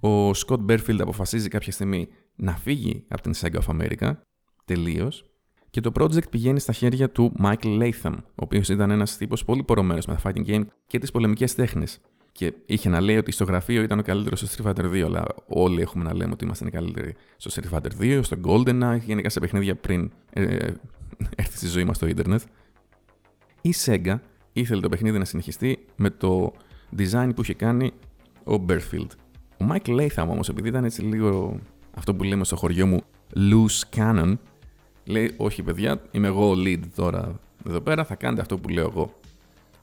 ο 0.01 0.29
Scott 0.29 0.65
Bearfield 0.69 1.00
αποφασίζει 1.00 1.48
κάποια 1.48 1.71
στιγμή 1.71 2.07
να 2.36 2.55
φύγει 2.55 3.03
από 3.07 3.21
την 3.21 3.33
Sega 3.36 3.60
of 3.65 3.79
America, 3.79 4.12
τελείως, 4.65 5.25
και 5.69 5.81
το 5.81 5.91
project 5.95 6.29
πηγαίνει 6.29 6.60
στα 6.60 6.74
χέρια 6.74 7.10
του 7.10 7.33
Michael 7.43 7.81
Latham, 7.81 8.15
ο 8.15 8.24
οποίος 8.36 8.69
ήταν 8.69 8.91
ένας 8.91 9.17
τύπος 9.17 9.45
πολύ 9.45 9.63
πορωμένος 9.63 10.05
με 10.05 10.15
τα 10.15 10.21
fighting 10.24 10.48
game 10.48 10.65
και 10.88 11.00
τις 11.00 11.12
πολεμικές 11.12 11.55
τέχνες. 11.55 12.00
Και 12.41 12.53
είχε 12.65 12.89
να 12.89 13.01
λέει 13.01 13.17
ότι 13.17 13.31
στο 13.31 13.43
γραφείο 13.43 13.81
ήταν 13.81 14.00
ο 14.00 14.01
καλύτερος 14.01 14.39
στο 14.39 14.63
Street 14.63 14.69
Fighter 14.69 14.86
2, 14.86 15.00
αλλά 15.00 15.25
όλοι 15.48 15.81
έχουμε 15.81 16.03
να 16.03 16.15
λέμε 16.15 16.31
ότι 16.31 16.45
είμαστε 16.45 16.67
οι 16.67 16.69
καλύτεροι 16.69 17.15
στο 17.38 17.51
Street 17.53 17.77
Fighter 17.77 18.01
2, 18.01 18.19
στο 18.24 18.38
GoldenEye, 18.45 19.00
γενικά 19.05 19.29
σε 19.29 19.39
παιχνίδια 19.39 19.75
πριν 19.75 20.12
ε, 20.33 20.43
έρθει 21.36 21.57
στη 21.57 21.67
ζωή 21.67 21.83
μας 21.83 21.95
στο 21.95 22.07
Ιντερνετ. 22.07 22.41
Η 23.62 23.74
Sega 23.86 24.15
ήθελε 24.53 24.81
το 24.81 24.89
παιχνίδι 24.89 25.17
να 25.17 25.25
συνεχιστεί 25.25 25.86
με 25.95 26.10
το 26.10 26.53
design 26.98 27.29
που 27.36 27.41
είχε 27.41 27.53
κάνει 27.53 27.91
ο 28.43 28.65
Bearfield. 28.67 29.10
Ο 29.62 29.65
Mike 29.69 29.89
Latham 30.00 30.27
όμως, 30.29 30.50
επειδή 30.50 30.67
ήταν 30.67 30.86
έτσι 30.86 31.01
λίγο 31.01 31.60
αυτό 31.93 32.15
που 32.15 32.24
λέμε 32.24 32.43
στο 32.43 32.55
χωριό 32.55 32.86
μου 32.86 33.01
loose 33.36 33.98
cannon, 33.98 34.33
λέει: 35.05 35.33
Όχι, 35.38 35.63
παιδιά, 35.63 36.01
είμαι 36.12 36.27
εγώ 36.27 36.50
ο 36.50 36.53
lead 36.57 36.81
τώρα 36.95 37.39
εδώ 37.67 37.81
πέρα, 37.81 38.05
θα 38.05 38.15
κάνετε 38.15 38.41
αυτό 38.41 38.57
που 38.57 38.69
λέω 38.69 38.88
εγώ. 38.91 39.13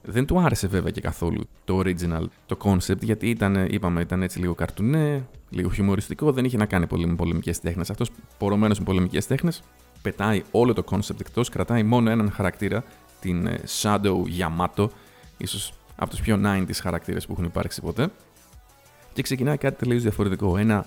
Δεν 0.03 0.27
του 0.27 0.41
άρεσε 0.41 0.67
βέβαια 0.67 0.91
και 0.91 1.01
καθόλου 1.01 1.49
το 1.65 1.79
original, 1.85 2.25
το 2.47 2.57
concept, 2.63 3.03
γιατί 3.03 3.31
ήταν, 3.31 3.67
είπαμε, 3.71 4.01
ήταν 4.01 4.23
έτσι 4.23 4.39
λίγο 4.39 4.55
καρτουνέ, 4.55 5.29
λίγο 5.51 5.71
χιουμοριστικό, 5.71 6.33
δεν 6.33 6.45
είχε 6.45 6.57
να 6.57 6.67
κάνει 6.67 6.87
πολύ 6.87 7.07
με 7.07 7.15
πολεμικές 7.15 7.61
τέχνες. 7.61 7.91
Αυτός 7.91 8.11
πορωμένος 8.39 8.79
με 8.79 8.85
πολεμικές 8.85 9.27
τέχνες, 9.27 9.63
πετάει 10.03 10.43
όλο 10.51 10.73
το 10.73 10.85
concept 10.91 11.21
εκτός, 11.21 11.49
κρατάει 11.49 11.83
μόνο 11.83 12.11
έναν 12.11 12.31
χαρακτήρα, 12.31 12.85
την 13.21 13.47
ε, 13.47 13.61
Shadow 13.83 14.17
Yamato, 14.39 14.89
ίσως 15.37 15.73
από 15.97 16.11
τους 16.11 16.21
πιο 16.21 16.41
90s 16.45 16.75
χαρακτήρες 16.83 17.27
που 17.27 17.33
έχουν 17.33 17.45
υπάρξει 17.45 17.81
ποτέ. 17.81 18.09
Και 19.13 19.23
ξεκινάει 19.23 19.57
κάτι 19.57 19.77
τελείως 19.77 20.03
διαφορετικό. 20.03 20.57
Ένα 20.57 20.87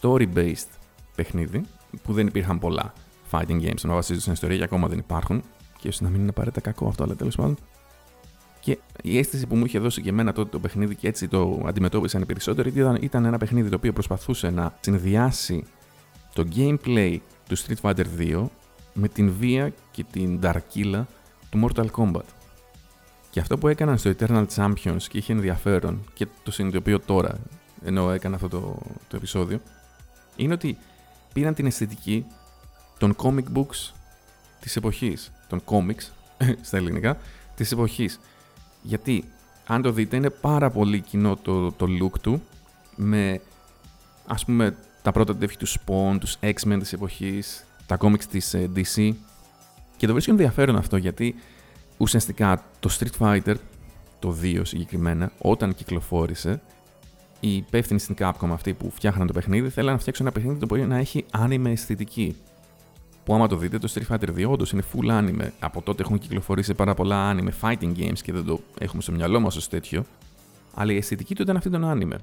story-based 0.00 0.68
παιχνίδι, 1.14 1.64
που 2.02 2.12
δεν 2.12 2.26
υπήρχαν 2.26 2.58
πολλά 2.58 2.92
fighting 3.30 3.60
games 3.62 3.80
να 3.82 3.94
βασίζονται 3.94 4.20
στην 4.20 4.32
ιστορία 4.32 4.56
και 4.56 4.64
ακόμα 4.64 4.88
δεν 4.88 4.98
υπάρχουν. 4.98 5.42
Και 5.78 5.88
ίσως 5.88 6.00
να 6.00 6.08
μην 6.08 6.20
είναι 6.20 6.28
απαραίτητα 6.28 6.60
κακό 6.60 6.88
αυτό, 6.88 7.04
αλλά 7.04 7.14
τέλος 7.14 7.36
πάντων. 7.36 7.56
Και 8.60 8.78
η 9.02 9.18
αίσθηση 9.18 9.46
που 9.46 9.56
μου 9.56 9.64
είχε 9.64 9.78
δώσει 9.78 10.02
και 10.02 10.08
εμένα 10.08 10.32
τότε 10.32 10.50
το 10.50 10.58
παιχνίδι 10.58 10.94
και 10.94 11.08
έτσι 11.08 11.28
το 11.28 11.62
αντιμετώπισαν 11.66 12.22
οι 12.22 12.24
περισσότεροι 12.24 12.68
ήταν, 12.68 12.98
ήταν 13.00 13.24
ένα 13.24 13.38
παιχνίδι 13.38 13.68
το 13.68 13.76
οποίο 13.76 13.92
προσπαθούσε 13.92 14.50
να 14.50 14.74
συνδυάσει 14.80 15.64
το 16.32 16.48
gameplay 16.56 17.18
του 17.48 17.58
Street 17.58 17.80
Fighter 17.82 18.04
2 18.18 18.44
με 18.92 19.08
την 19.08 19.32
βία 19.38 19.72
και 19.90 20.04
την 20.10 20.40
ταρκύλα 20.40 21.06
του 21.50 21.68
Mortal 21.68 21.86
Kombat. 21.96 22.24
Και 23.30 23.40
αυτό 23.40 23.58
που 23.58 23.68
έκαναν 23.68 23.98
στο 23.98 24.12
Eternal 24.18 24.46
Champions 24.54 25.02
και 25.08 25.18
είχε 25.18 25.32
ενδιαφέρον 25.32 26.04
και 26.14 26.26
το 26.42 26.50
συνειδητοποιώ 26.50 27.00
τώρα, 27.00 27.38
ενώ 27.84 28.10
έκανα 28.10 28.34
αυτό 28.34 28.48
το, 28.48 28.78
το 29.08 29.16
επεισόδιο, 29.16 29.60
είναι 30.36 30.52
ότι 30.52 30.78
πήραν 31.32 31.54
την 31.54 31.66
αισθητική 31.66 32.26
των 32.98 33.16
comic 33.16 33.44
books 33.54 33.92
της 34.60 34.76
εποχής, 34.76 35.32
των 35.48 35.62
comics 35.64 36.10
στα 36.66 36.76
ελληνικά, 36.76 37.18
της 37.54 37.72
εποχής. 37.72 38.20
Γιατί, 38.88 39.24
αν 39.66 39.82
το 39.82 39.92
δείτε, 39.92 40.16
είναι 40.16 40.30
πάρα 40.30 40.70
πολύ 40.70 41.00
κοινό 41.00 41.36
το, 41.36 41.72
το 41.72 41.86
look 42.00 42.18
του, 42.20 42.42
με, 42.96 43.40
ας 44.26 44.44
πούμε, 44.44 44.76
τα 45.02 45.12
πρώτα 45.12 45.36
τεύχη 45.36 45.56
του 45.56 45.68
Spawn, 45.68 46.16
τους 46.20 46.36
X-Men 46.40 46.76
της 46.78 46.92
εποχής, 46.92 47.66
τα 47.86 47.96
comics 48.00 48.24
της 48.30 48.54
ε, 48.54 48.70
DC. 48.76 49.12
Και 49.96 50.06
το 50.06 50.12
βρίσκω 50.12 50.30
ενδιαφέρον 50.30 50.76
αυτό, 50.76 50.96
γιατί 50.96 51.34
ουσιαστικά 51.96 52.64
το 52.80 52.90
Street 52.98 53.18
Fighter, 53.18 53.54
το 54.18 54.36
2 54.42 54.60
συγκεκριμένα, 54.62 55.32
όταν 55.38 55.74
κυκλοφόρησε, 55.74 56.60
οι 57.40 57.56
υπεύθυνοι 57.56 58.00
στην 58.00 58.14
Capcom 58.18 58.48
αυτοί 58.50 58.74
που 58.74 58.90
φτιάχναν 58.90 59.26
το 59.26 59.32
παιχνίδι 59.32 59.68
θέλαν 59.68 59.92
να 59.92 59.98
φτιάξουν 59.98 60.26
ένα 60.26 60.34
παιχνίδι 60.34 60.58
το 60.58 60.66
οποίο 60.70 60.86
να 60.86 60.96
έχει 60.96 61.24
anime 61.38 61.66
αισθητική. 61.66 62.36
Που 63.28 63.34
άμα 63.34 63.48
το 63.48 63.56
δείτε, 63.56 63.78
το 63.78 63.92
Street 63.94 64.14
Fighter 64.14 64.28
2 64.28 64.48
όντως 64.48 64.72
είναι 64.72 64.82
full 64.92 65.10
anime. 65.10 65.48
Από 65.60 65.82
τότε 65.82 66.02
έχουν 66.02 66.18
κυκλοφορήσει 66.18 66.74
πάρα 66.74 66.94
πολλά 66.94 67.34
anime 67.34 67.50
fighting 67.60 67.92
games 67.96 68.18
και 68.22 68.32
δεν 68.32 68.44
το 68.44 68.60
έχουμε 68.78 69.02
στο 69.02 69.12
μυαλό 69.12 69.40
μας 69.40 69.56
ως 69.56 69.68
τέτοιο. 69.68 70.04
Αλλά 70.74 70.92
η 70.92 70.96
αισθητική 70.96 71.34
του 71.34 71.42
ήταν 71.42 71.56
αυτή 71.56 71.70
των 71.70 71.82
anime. 71.84 72.16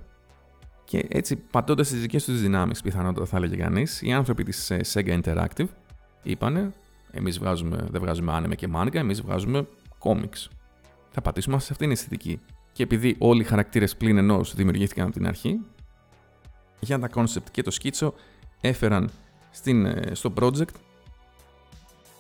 Και 0.84 1.06
έτσι, 1.10 1.36
πατώντας 1.36 1.90
τις 1.90 2.02
δικές 2.02 2.26
τους 2.26 2.42
δυνάμεις, 2.42 2.82
πιθανότατα 2.82 3.26
θα 3.26 3.38
έλεγε 3.38 3.56
κανείς, 3.56 4.02
οι 4.02 4.14
άνθρωποι 4.14 4.44
της 4.44 4.72
ε, 4.72 4.82
Sega 4.94 5.22
Interactive 5.22 5.68
είπανε: 6.24 6.72
Εμείς 7.12 7.38
δεν 7.90 8.02
βγάζουμε 8.02 8.42
anime 8.42 8.56
και 8.56 8.70
manga, 8.76 8.96
εμείς 8.96 9.22
βγάζουμε 9.22 9.68
comics. 10.00 10.48
Θα 11.10 11.22
πατήσουμε 11.22 11.60
σε 11.60 11.68
αυτήν 11.72 11.88
την 11.88 11.92
αισθητική. 11.92 12.40
Και 12.72 12.84
επειδή 12.84 13.16
όλοι 13.20 13.42
οι 13.42 13.46
χαρακτήρες 13.46 13.96
πλην 13.96 14.18
ενός 14.18 14.56
δημιουργήθηκαν 14.56 15.06
από 15.06 15.14
την 15.14 15.28
αρχή, 15.28 15.60
για 16.80 17.00
τα 17.00 17.10
concept 17.16 17.50
και 17.52 17.62
το 17.62 17.72
σκίτσο 17.72 18.14
έφεραν 18.62 19.10
στην, 19.52 19.86
ε, 19.86 20.12
στο 20.14 20.34
project 20.40 20.74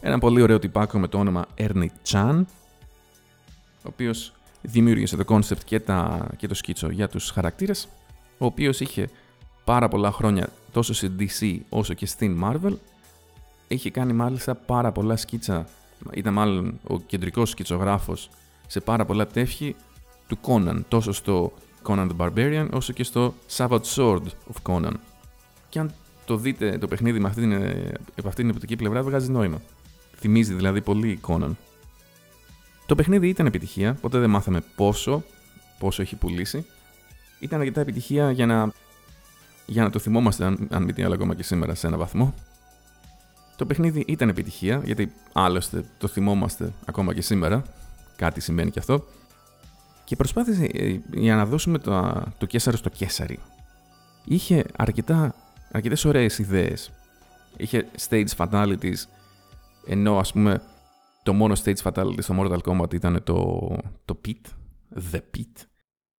ένα 0.07 0.19
πολύ 0.19 0.41
ωραίο 0.41 0.59
τυπάκο 0.59 0.99
με 0.99 1.07
το 1.07 1.19
όνομα 1.19 1.45
Ernie 1.57 1.87
Chan, 2.07 2.43
ο 3.77 3.87
οποίος 3.87 4.33
δημιούργησε 4.61 5.15
το 5.15 5.23
concept 5.27 5.63
και, 5.65 5.79
τα, 5.79 6.27
και 6.37 6.47
το 6.47 6.53
σκίτσο 6.53 6.89
για 6.89 7.09
τους 7.09 7.29
χαρακτήρες, 7.29 7.87
ο 8.37 8.45
οποίος 8.45 8.79
είχε 8.79 9.09
πάρα 9.63 9.87
πολλά 9.87 10.11
χρόνια 10.11 10.49
τόσο 10.71 10.93
σε 10.93 11.11
DC 11.19 11.57
όσο 11.69 11.93
και 11.93 12.05
στην 12.05 12.43
Marvel, 12.43 12.73
είχε 13.67 13.91
κάνει 13.91 14.13
μάλιστα 14.13 14.55
πάρα 14.55 14.91
πολλά 14.91 15.17
σκίτσα, 15.17 15.67
ήταν 16.13 16.33
μάλλον 16.33 16.79
ο 16.87 16.99
κεντρικός 16.99 17.49
σκητσογράφος 17.49 18.29
σε 18.67 18.79
πάρα 18.79 19.05
πολλά 19.05 19.27
τεύχη 19.27 19.75
του 20.27 20.37
Conan, 20.47 20.81
τόσο 20.87 21.11
στο 21.11 21.51
Conan 21.87 22.09
the 22.09 22.15
Barbarian 22.17 22.67
όσο 22.73 22.93
και 22.93 23.03
στο 23.03 23.33
Savage 23.57 23.85
Sword 23.95 24.23
of 24.23 24.71
Conan. 24.71 24.93
Και 25.69 25.79
αν 25.79 25.93
το 26.25 26.37
δείτε 26.37 26.77
το 26.77 26.87
παιχνίδι 26.87 27.19
με 27.19 27.27
αυτή 27.27 27.41
την, 27.41 27.53
από 28.17 28.27
αυτή 28.27 28.41
την 28.41 28.51
οπτική 28.51 28.75
πλευρά, 28.75 29.03
βγάζει 29.03 29.31
νόημα. 29.31 29.61
Θυμίζει 30.15 30.53
δηλαδή 30.53 30.81
πολύ 30.81 31.19
Conan. 31.27 31.51
Το 32.85 32.95
παιχνίδι 32.95 33.27
ήταν 33.27 33.45
επιτυχία, 33.45 33.93
ποτέ 33.93 34.19
δεν 34.19 34.29
μάθαμε 34.29 34.63
πόσο, 34.75 35.23
πόσο 35.79 36.01
έχει 36.01 36.15
πουλήσει. 36.15 36.65
Ήταν 37.39 37.59
αρκετά 37.59 37.81
επιτυχία 37.81 38.31
για 38.31 38.45
να, 38.45 38.71
για 39.65 39.83
να 39.83 39.89
το 39.89 39.99
θυμόμαστε, 39.99 40.45
αν, 40.45 40.67
αν 40.71 40.83
μη 40.83 40.93
τι 40.93 41.03
άλλο 41.03 41.13
ακόμα 41.13 41.35
και 41.35 41.43
σήμερα, 41.43 41.75
σε 41.75 41.87
ένα 41.87 41.97
βαθμό. 41.97 42.33
Το 43.55 43.65
παιχνίδι 43.65 44.03
ήταν 44.07 44.29
επιτυχία, 44.29 44.81
γιατί 44.85 45.11
άλλωστε 45.33 45.83
το 45.97 46.07
θυμόμαστε 46.07 46.73
ακόμα 46.85 47.13
και 47.13 47.21
σήμερα. 47.21 47.63
Κάτι 48.15 48.41
σημαίνει 48.41 48.71
και 48.71 48.79
αυτό. 48.79 49.05
Και 50.03 50.15
προσπάθησε 50.15 50.63
ε, 50.73 50.97
για 51.13 51.35
να 51.35 51.45
δώσουμε 51.45 51.77
το, 51.77 52.23
το 52.37 52.45
Κέσαρο 52.45 52.77
στο 52.77 52.89
Κέσαρι. 52.89 53.39
Είχε 54.25 54.65
αρκετά, 54.75 55.35
αρκετές 55.71 56.05
ωραίες 56.05 56.39
ιδέες. 56.39 56.91
Είχε 57.57 57.87
stage 58.09 58.27
fatalities, 58.37 59.03
ενώ 59.87 60.17
ας 60.17 60.31
πούμε 60.31 60.61
το 61.23 61.33
μόνο 61.33 61.55
stage 61.63 61.81
fatality 61.83 62.17
στο 62.21 62.35
Mortal 62.39 62.57
Kombat 62.57 62.93
ήταν 62.93 63.23
το, 63.23 63.67
το 64.05 64.21
Pit, 64.25 64.49
The 65.11 65.19
Pit. 65.37 65.63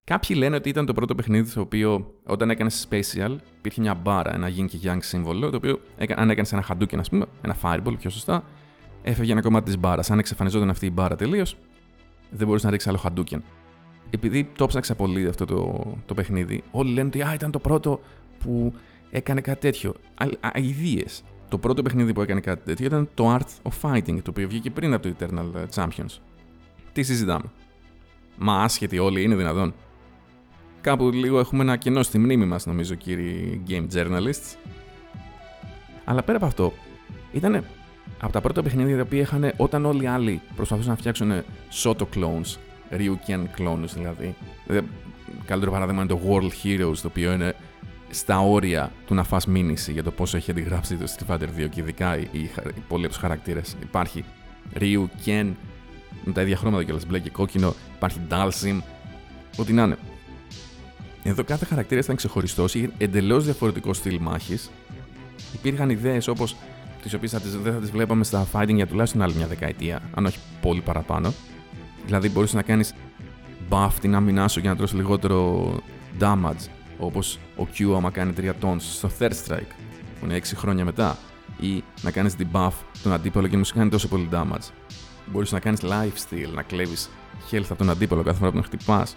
Κάποιοι 0.05 0.37
λένε 0.39 0.57
ότι 0.57 0.69
ήταν 0.69 0.87
το 0.87 0.93
πρώτο 0.93 1.15
παιχνίδι 1.15 1.51
στο 1.51 1.61
οποίο 1.61 2.15
όταν 2.27 2.51
έκανες 2.51 2.89
special 2.91 3.37
υπήρχε 3.59 3.81
μια 3.81 3.95
μπάρα, 3.95 4.35
ένα 4.35 4.49
yin 4.49 4.67
και 4.69 4.79
yang 4.83 4.99
σύμβολο, 5.01 5.51
το 5.51 5.57
οποίο 5.57 5.81
αν 6.17 6.31
έκανες 6.31 6.53
ένα 6.53 6.63
χαντούκι, 6.63 6.97
ας 6.97 7.09
πούμε, 7.09 7.27
ένα 7.43 7.57
fireball 7.63 7.95
πιο 7.99 8.11
σωστά, 8.11 8.45
έφευγε 9.03 9.33
ένα 9.33 9.41
κομμάτι 9.41 9.65
της 9.65 9.79
μπάρας. 9.79 10.11
Αν 10.11 10.19
εξαφανιζόταν 10.19 10.71
αυτή 10.71 10.87
η 10.87 10.91
μπάρα 10.93 11.17
τελείως, 11.17 11.57
δεν 12.31 12.47
μπορούσε 12.47 12.65
να 12.65 12.71
ρίξεις 12.71 12.89
άλλο 12.89 12.99
χαντούκι 12.99 13.43
επειδή 14.11 14.51
το 14.57 14.67
ψάξα 14.67 14.95
πολύ 14.95 15.27
αυτό 15.27 15.45
το, 15.45 15.85
το 16.07 16.15
παιχνίδι, 16.15 16.63
όλοι 16.71 16.93
λένε 16.93 17.09
ότι 17.09 17.35
ήταν 17.35 17.51
το 17.51 17.59
πρώτο 17.59 18.01
που 18.39 18.75
έκανε 19.11 19.41
κάτι 19.41 19.61
τέτοιο. 19.61 19.95
Αιδίε. 20.53 21.05
Το 21.49 21.59
πρώτο 21.59 21.83
παιχνίδι 21.83 22.13
που 22.13 22.21
έκανε 22.21 22.41
κάτι 22.41 22.65
τέτοιο 22.65 22.87
ήταν 22.87 23.09
το 23.15 23.35
Art 23.35 23.71
of 23.71 23.73
Fighting, 23.83 24.23
το 24.23 24.31
οποίο 24.31 24.49
βγήκε 24.49 24.71
πριν 24.71 24.95
από 24.95 25.09
το 25.09 25.15
Eternal 25.19 25.67
Champions. 25.75 26.19
Τι 26.93 27.03
συζητάμε; 27.03 27.45
Μα 28.37 28.63
άσχετοι 28.63 28.99
όλοι 28.99 29.23
είναι 29.23 29.35
δυνατόν. 29.35 29.75
Κάπου 30.81 31.11
λίγο 31.11 31.39
έχουμε 31.39 31.63
ένα 31.63 31.77
κενό 31.77 32.03
στη 32.03 32.19
μνήμη 32.19 32.45
μας 32.47 32.67
νομίζω 32.67 32.95
κύριοι 32.95 33.63
game 33.69 33.87
journalists. 33.95 34.57
Αλλά 36.05 36.23
πέρα 36.23 36.37
από 36.37 36.47
αυτό, 36.47 36.73
ήταν 37.33 37.65
από 38.21 38.33
τα 38.33 38.41
πρώτα 38.41 38.63
παιχνίδια 38.63 38.97
τα 38.97 39.03
οποία 39.03 39.21
είχαν 39.21 39.53
όταν 39.57 39.85
όλοι 39.85 40.03
οι 40.03 40.07
άλλοι 40.07 40.41
προσπαθούσαν 40.57 40.91
να 40.91 40.97
φτιάξουν 40.97 41.33
Soto 41.83 42.07
clones 42.15 42.57
Ryuken 42.91 43.45
clones 43.59 43.89
δηλαδή. 43.95 44.35
Καλύτερο 45.45 45.71
παράδειγμα 45.73 46.03
είναι 46.03 46.13
το 46.15 46.21
World 46.29 46.67
Heroes, 46.67 46.97
το 47.03 47.09
οποίο 47.09 47.33
είναι 47.33 47.55
στα 48.11 48.41
όρια 48.41 48.93
του 49.07 49.15
να 49.15 49.25
φας 49.25 49.47
μήνυση 49.47 49.93
για 49.93 50.03
το 50.03 50.11
πόσο 50.11 50.37
έχει 50.37 50.51
αντιγράψει 50.51 50.97
το 50.97 51.07
Street 51.17 51.33
Fighter 51.33 51.65
2 51.65 51.69
και 51.71 51.81
ειδικά 51.81 52.19
οι, 52.19 52.29
οι, 52.33 52.41
οι 52.77 52.83
πολλοί 52.89 53.05
από 53.05 53.15
του 53.15 53.21
χαρακτήρες. 53.21 53.77
Υπάρχει 53.83 54.25
Ryu, 54.79 55.05
Ken, 55.27 55.53
με 56.25 56.33
τα 56.33 56.43
ίδια 56.43 56.57
χρώματα 56.57 56.85
κιόλας, 56.85 57.07
μπλε 57.07 57.19
και 57.19 57.31
κόκκινο. 57.31 57.75
Υπάρχει 57.97 58.21
Dalsim, 58.31 58.81
ό,τι 59.57 59.73
να 59.73 59.83
είναι. 59.83 59.97
Εδώ 61.23 61.45
κάθε 61.45 61.65
χαρακτήρας 61.65 62.05
ήταν 62.05 62.17
ξεχωριστός, 62.17 62.75
είχε 62.75 62.91
εντελώς 62.99 63.45
διαφορετικό 63.45 63.95
στυλ 63.95 64.19
μάχης. 64.21 64.71
Υπήρχαν 65.55 65.91
ιδέες 65.91 66.29
όπως 66.29 66.57
τις 67.03 67.15
οποίες 67.15 67.31
δεν 67.63 67.73
θα 67.73 67.81
τις 67.81 67.91
βλέπαμε 67.91 68.25
στα 68.25 68.47
fighting 68.53 68.75
για 68.75 68.87
τουλάχιστον 68.87 69.23
άλλη 69.23 69.35
μια 69.35 69.47
δεκαετία, 69.47 70.03
αν 70.15 70.27
όχι 70.27 70.39
πολύ 70.61 70.81
παραπάνω. 70.81 71.33
Δηλαδή 72.05 72.29
μπορείς 72.29 72.53
να 72.53 72.63
κάνεις 72.63 72.95
buff 73.71 73.91
την 74.01 74.15
άμυνά 74.15 74.49
σου 74.49 74.61
για 74.61 74.71
να 74.71 74.77
τρώσει 74.77 74.97
λιγότερο 74.97 75.73
damage. 76.21 76.76
Όπως 76.99 77.39
ο 77.57 77.67
Q 77.79 77.95
άμα 77.97 78.11
κάνει 78.11 78.33
3 78.37 78.51
tons 78.63 78.77
στο 78.79 79.11
third 79.19 79.33
strike, 79.47 79.73
που 80.21 80.25
είναι 80.25 80.37
6 80.37 80.43
χρόνια 80.57 80.85
μετά. 80.85 81.19
Ή 81.61 81.85
να 82.03 82.11
κάνεις 82.11 82.35
debuff 82.39 82.73
τον 83.03 83.13
αντίπαλο 83.13 83.47
και 83.47 83.57
να 83.57 83.65
σου 83.65 83.75
κάνει 83.75 83.91
τόσο 83.91 84.09
πολύ 84.09 84.29
damage. 84.33 84.71
Μπορείς 85.27 85.53
να 85.53 85.61
κάνεις 85.61 85.81
lifesteal, 85.83 86.53
να 86.55 86.63
κλέβεις 86.63 87.11
health 87.51 87.65
από 87.69 87.77
τον 87.77 87.91
αντίπαλο 87.91 88.23
κάθε 88.23 88.39
φορά 88.39 88.51
που 88.51 88.57
τον 88.57 88.65
χτυπάς. 88.65 89.17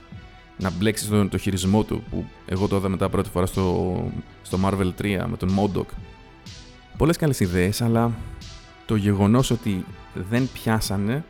Να 0.58 0.70
μπλέξεις 0.72 1.08
τον 1.10 1.30
το 1.30 1.38
χειρισμό 1.38 1.84
του, 1.84 2.04
που 2.10 2.26
εγώ 2.46 2.68
το 2.68 2.76
είδα 2.76 2.90
μετά 2.90 3.10
πρώτη 3.10 3.30
φορά 3.30 3.46
στο, 3.46 4.12
στο 4.42 4.58
Marvel 4.64 4.92
3 5.02 5.26
με 5.28 5.38
τον 5.38 5.50
Modok. 5.60 5.86
Πολλές 6.98 7.18
καλές 7.18 7.40
ιδέες, 7.40 7.82
αλλά 7.82 8.12
το 8.86 8.96
γεγονός 8.96 9.52
ότι 9.52 9.86
δεν 10.14 10.50
πιάσανε 10.54 11.24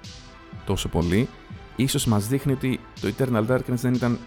τόσο 0.65 0.87
πολύ 0.87 1.29
ίσως 1.83 2.05
μας 2.05 2.27
δείχνει 2.27 2.51
ότι 2.51 2.79
το 3.01 3.13
Eternal 3.17 3.47
Darkness 3.47 3.75
δεν 3.75 3.93
ήταν 3.93 4.19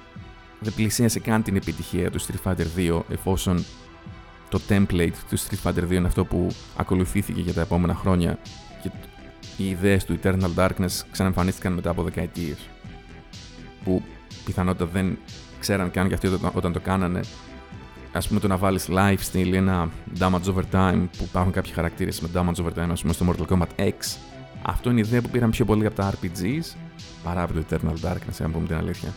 δεν 0.63 0.73
πλησίασε 0.75 1.21
καν 1.21 1.43
την 1.43 1.57
επιτυχία 1.57 2.11
του 2.11 2.21
Street 2.21 2.51
Fighter 2.51 2.67
2 2.77 3.01
εφόσον 3.09 3.65
το 4.49 4.61
template 4.69 5.13
του 5.31 5.39
Street 5.39 5.69
Fighter 5.69 5.85
2 5.89 5.91
είναι 5.91 6.07
αυτό 6.07 6.25
που 6.25 6.47
ακολουθήθηκε 6.77 7.41
για 7.41 7.53
τα 7.53 7.61
επόμενα 7.61 7.95
χρόνια 7.95 8.39
και 8.83 8.91
οι 9.57 9.69
ιδέες 9.69 10.05
του 10.05 10.19
Eternal 10.23 10.51
Darkness 10.57 11.01
ξαναεμφανίστηκαν 11.11 11.73
μετά 11.73 11.91
από 11.91 12.03
δεκαετίες. 12.03 12.59
που 13.85 14.03
πιθανότητα 14.45 14.87
δεν 14.87 15.19
ξέραν 15.61 15.91
καν 15.91 16.09
και 16.09 16.15
αυτοί 16.15 16.29
όταν 16.53 16.73
το 16.73 16.81
κάνανε. 16.81 17.21
Α 18.13 18.19
πούμε 18.19 18.41
το 18.41 18.49
να 18.49 18.57
βάλεις 18.57 18.89
lifestyle 18.91 19.47
ή 19.47 19.57
ένα 19.57 19.89
damage 20.19 20.55
over 20.55 20.63
time 20.73 21.07
που 21.19 21.25
υπάρχουν 21.25 21.53
κάποιοι 21.53 21.73
χαρακτήρες 21.73 22.21
με 22.21 22.29
damage 22.35 22.65
over 22.65 22.73
time, 22.79 22.91
ας 22.91 23.01
πούμε 23.01 23.13
στο 23.13 23.27
Mortal 23.29 23.53
Kombat 23.53 23.81
X. 23.81 24.17
Αυτό 24.63 24.91
είναι 24.91 25.01
η 25.01 25.03
ιδέα 25.07 25.23
που 25.23 25.29
πήραν 25.29 25.51
πιο 25.51 25.65
πολύ 25.65 25.87
από 25.87 25.95
τα 25.95 26.13
RPGs 26.13 26.77
παρά 27.23 27.43
από 27.43 27.53
το 27.53 27.65
Eternal 27.69 28.09
Darkness, 28.09 28.45
αν 28.45 28.53
πούμε 28.53 28.67
την 28.67 28.77
αλήθεια. 28.77 29.15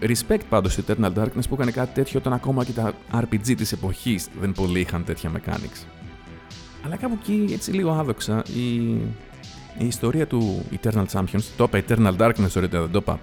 Respect 0.00 0.40
πάντως 0.48 0.72
στο 0.72 0.82
Eternal 0.86 1.12
Darkness 1.14 1.48
που 1.48 1.54
έκανε 1.54 1.70
κάτι 1.70 1.94
τέτοιο 1.94 2.18
όταν 2.20 2.32
ακόμα 2.32 2.64
και 2.64 2.72
τα 2.72 2.92
RPG 3.12 3.54
της 3.56 3.72
εποχής 3.72 4.28
δεν 4.40 4.52
πολύ 4.52 4.80
είχαν 4.80 5.04
τέτοια 5.04 5.32
mechanics. 5.36 5.86
Αλλά 6.84 6.96
κάπου 6.96 7.18
εκεί 7.20 7.52
έτσι 7.52 7.72
λίγο 7.72 7.90
άδοξα 7.90 8.42
η, 8.54 8.86
η 9.78 9.86
ιστορία 9.86 10.26
του 10.26 10.64
Eternal 10.82 11.04
Champions, 11.12 11.42
το 11.56 11.70
είπα 11.72 11.84
Eternal 11.88 12.16
Darkness 12.16 12.56
ωραία 12.56 12.68
δεν 12.68 12.90
το 12.90 12.98
είπα, 12.98 13.20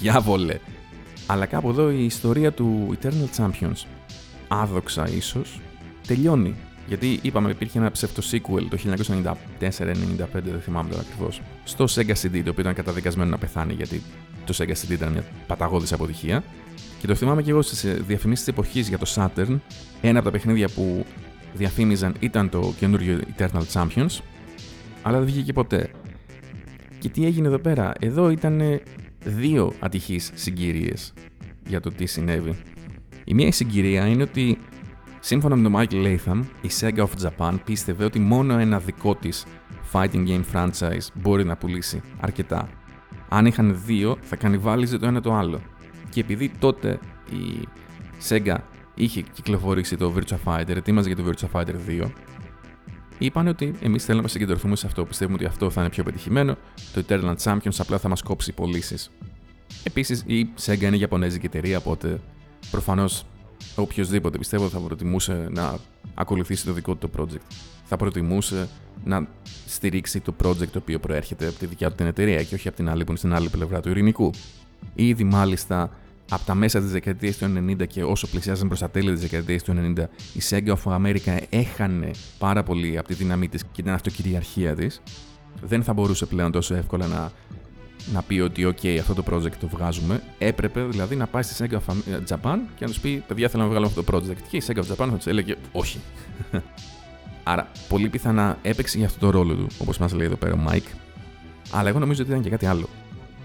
διάβολε. 0.00 0.58
Αλλά 1.26 1.46
κάπου 1.46 1.68
εδώ 1.68 1.90
η 1.90 2.04
ιστορία 2.04 2.52
του 2.52 2.96
Eternal 3.00 3.36
Champions, 3.36 3.86
άδοξα 4.48 5.08
ίσως, 5.08 5.60
τελειώνει. 6.06 6.54
Γιατί 6.88 7.18
είπαμε 7.22 7.50
υπήρχε 7.50 7.78
ένα 7.78 7.90
ψεύτο 7.90 8.22
sequel 8.30 8.66
το 8.70 8.78
1994-95, 9.60 10.24
δεν 10.32 10.60
θυμάμαι 10.60 10.90
τώρα 10.90 11.02
ακριβώς, 11.08 11.40
στο 11.64 11.84
Sega 11.88 12.14
CD, 12.22 12.42
το 12.44 12.50
οποίο 12.50 12.60
ήταν 12.60 12.74
καταδικασμένο 12.74 13.30
να 13.30 13.38
πεθάνει 13.38 13.72
γιατί 13.72 14.02
το 14.46 14.54
Sega 14.58 14.72
CD 14.72 14.90
ήταν 14.90 15.12
μια 15.12 15.24
παταγώδης 15.46 15.92
αποτυχία. 15.92 16.44
Και 17.00 17.06
το 17.06 17.14
θυμάμαι 17.14 17.42
και 17.42 17.50
εγώ 17.50 17.62
στις 17.62 18.02
διαφημίσεις 18.06 18.44
της 18.44 18.54
εποχής 18.54 18.88
για 18.88 18.98
το 18.98 19.12
Saturn. 19.14 19.58
Ένα 20.00 20.18
από 20.18 20.24
τα 20.24 20.30
παιχνίδια 20.30 20.68
που 20.68 21.06
διαφήμιζαν 21.54 22.14
ήταν 22.20 22.48
το 22.48 22.74
καινούριο 22.78 23.20
Eternal 23.36 23.62
Champions, 23.72 24.18
αλλά 25.02 25.18
δεν 25.18 25.26
βγήκε 25.26 25.52
ποτέ. 25.52 25.90
Και 26.98 27.08
τι 27.08 27.26
έγινε 27.26 27.46
εδώ 27.46 27.58
πέρα, 27.58 27.92
εδώ 28.00 28.30
ήταν 28.30 28.80
δύο 29.24 29.72
ατυχείς 29.80 30.30
συγκυρίες 30.34 31.12
για 31.66 31.80
το 31.80 31.90
τι 31.90 32.06
συνέβη. 32.06 32.54
Η 33.24 33.34
μία 33.34 33.52
συγκυρία 33.52 34.06
είναι 34.06 34.22
ότι 34.22 34.58
σύμφωνα 35.20 35.56
με 35.56 35.68
τον 35.68 35.74
Michael 35.76 36.04
Latham, 36.04 36.42
η 36.60 36.68
Sega 36.80 37.06
of 37.06 37.28
Japan 37.28 37.54
πίστευε 37.64 38.04
ότι 38.04 38.18
μόνο 38.18 38.58
ένα 38.58 38.78
δικό 38.78 39.14
της 39.14 39.44
fighting 39.92 40.26
game 40.28 40.42
franchise 40.52 41.06
μπορεί 41.14 41.44
να 41.44 41.56
πουλήσει 41.56 42.02
αρκετά 42.20 42.68
αν 43.28 43.46
είχαν 43.46 43.80
δύο, 43.84 44.16
θα 44.20 44.36
κανιβάλιζε 44.36 44.98
το 44.98 45.06
ένα 45.06 45.20
το 45.20 45.34
άλλο. 45.34 45.60
Και 46.10 46.20
επειδή 46.20 46.48
τότε 46.58 46.98
η 47.30 47.68
Sega 48.28 48.56
είχε 48.94 49.20
κυκλοφορήσει 49.20 49.96
το 49.96 50.14
Virtua 50.16 50.36
Fighter, 50.44 50.76
ετοίμαζε 50.76 51.08
για 51.08 51.16
το 51.16 51.24
Virtua 51.30 51.60
Fighter 51.60 51.74
2, 52.02 52.10
είπαν 53.18 53.46
ότι 53.46 53.74
εμείς 53.80 54.04
θέλουμε 54.04 54.22
να 54.22 54.28
συγκεντρωθούμε 54.28 54.76
σε 54.76 54.86
αυτό. 54.86 55.04
Πιστεύουμε 55.04 55.36
ότι 55.36 55.46
αυτό 55.46 55.70
θα 55.70 55.80
είναι 55.80 55.90
πιο 55.90 56.02
πετυχημένο. 56.02 56.56
Το 56.92 57.04
Eternal 57.08 57.36
Champions 57.42 57.76
απλά 57.78 57.98
θα 57.98 58.08
μας 58.08 58.22
κόψει 58.22 58.52
πωλήσεις. 58.52 59.10
Επίσης, 59.82 60.22
η 60.26 60.48
Sega 60.66 60.82
είναι 60.82 60.96
Ιαπωνέζικη 60.96 61.46
εταιρεία, 61.46 61.78
οπότε 61.78 62.20
προφανώς 62.70 63.26
οποιοδήποτε 63.76 64.38
πιστεύω 64.38 64.68
θα 64.68 64.78
προτιμούσε 64.78 65.48
να 65.50 65.78
ακολουθήσει 66.14 66.64
το 66.64 66.72
δικό 66.72 66.94
του 66.94 67.10
το 67.10 67.22
project. 67.22 67.75
Θα 67.88 67.96
προτιμούσε 67.96 68.68
να 69.04 69.28
στηρίξει 69.66 70.20
το 70.20 70.34
project 70.44 70.68
το 70.68 70.78
οποίο 70.78 70.98
προέρχεται 70.98 71.46
από 71.46 71.58
τη 71.58 71.66
δικιά 71.66 71.88
του 71.88 71.94
την 71.94 72.06
εταιρεία 72.06 72.42
και 72.42 72.54
όχι 72.54 72.68
από 72.68 72.76
την 72.76 72.88
άλλη 72.88 73.02
που 73.04 73.08
είναι 73.08 73.18
στην 73.18 73.34
άλλη 73.34 73.48
πλευρά 73.48 73.80
του 73.80 73.88
ειρηνικού. 73.88 74.30
Ήδη 74.94 75.24
μάλιστα 75.24 75.90
από 76.30 76.44
τα 76.44 76.54
μέσα 76.54 76.80
της 76.80 76.90
δεκαετίας 76.90 77.36
του 77.36 77.52
90 77.80 77.86
και 77.86 78.04
όσο 78.04 78.26
πλησιάζαν 78.26 78.68
προς 78.68 78.80
τα 78.80 78.90
τέλη 78.90 79.12
της 79.12 79.20
δεκαετίας 79.20 79.62
του 79.62 79.94
90, 79.96 80.04
η 80.34 80.40
Sega 80.50 80.74
of 80.74 80.96
America 80.96 81.38
έχανε 81.50 82.10
πάρα 82.38 82.62
πολύ 82.62 82.98
από 82.98 83.08
τη 83.08 83.14
δύναμή 83.14 83.48
της 83.48 83.64
και 83.72 83.82
την 83.82 83.92
αυτοκυριαρχία 83.92 84.74
της. 84.74 85.02
Δεν 85.62 85.82
θα 85.82 85.92
μπορούσε 85.92 86.26
πλέον 86.26 86.52
τόσο 86.52 86.74
εύκολα 86.74 87.06
να, 87.06 87.32
να 88.12 88.22
πει 88.22 88.40
ότι 88.40 88.66
OK, 88.66 88.88
αυτό 88.88 89.14
το 89.14 89.24
project 89.30 89.52
το 89.60 89.68
βγάζουμε. 89.68 90.22
Έπρεπε 90.38 90.82
δηλαδή 90.82 91.16
να 91.16 91.26
πάει 91.26 91.42
στη 91.42 91.66
Sega 91.70 91.76
of 91.76 91.94
Japan 92.28 92.58
και 92.76 92.84
να 92.84 92.86
τους 92.86 93.00
πει: 93.00 93.24
Παιδιά, 93.26 93.48
θέλω 93.48 93.62
να 93.62 93.68
βγάλω 93.68 93.86
αυτό 93.86 94.02
το 94.02 94.16
project. 94.16 94.36
Και 94.50 94.56
η 94.56 94.62
Sega 94.66 94.78
of 94.78 94.92
Japan 94.92 95.08
θα 95.10 95.16
τους 95.16 95.26
έλεγε: 95.26 95.54
Όχι. 95.72 96.00
Άρα, 97.48 97.70
πολύ 97.88 98.08
πιθανά 98.08 98.58
έπαιξε 98.62 98.98
για 98.98 99.06
αυτό 99.06 99.18
το 99.18 99.30
ρόλο 99.30 99.54
του, 99.54 99.66
όπως 99.78 99.98
μας 99.98 100.12
λέει 100.12 100.26
εδώ 100.26 100.36
πέρα 100.36 100.54
ο 100.54 100.58
Mike. 100.68 100.96
Αλλά 101.72 101.88
εγώ 101.88 101.98
νομίζω 101.98 102.22
ότι 102.22 102.30
ήταν 102.30 102.42
και 102.42 102.50
κάτι 102.50 102.66
άλλο. 102.66 102.88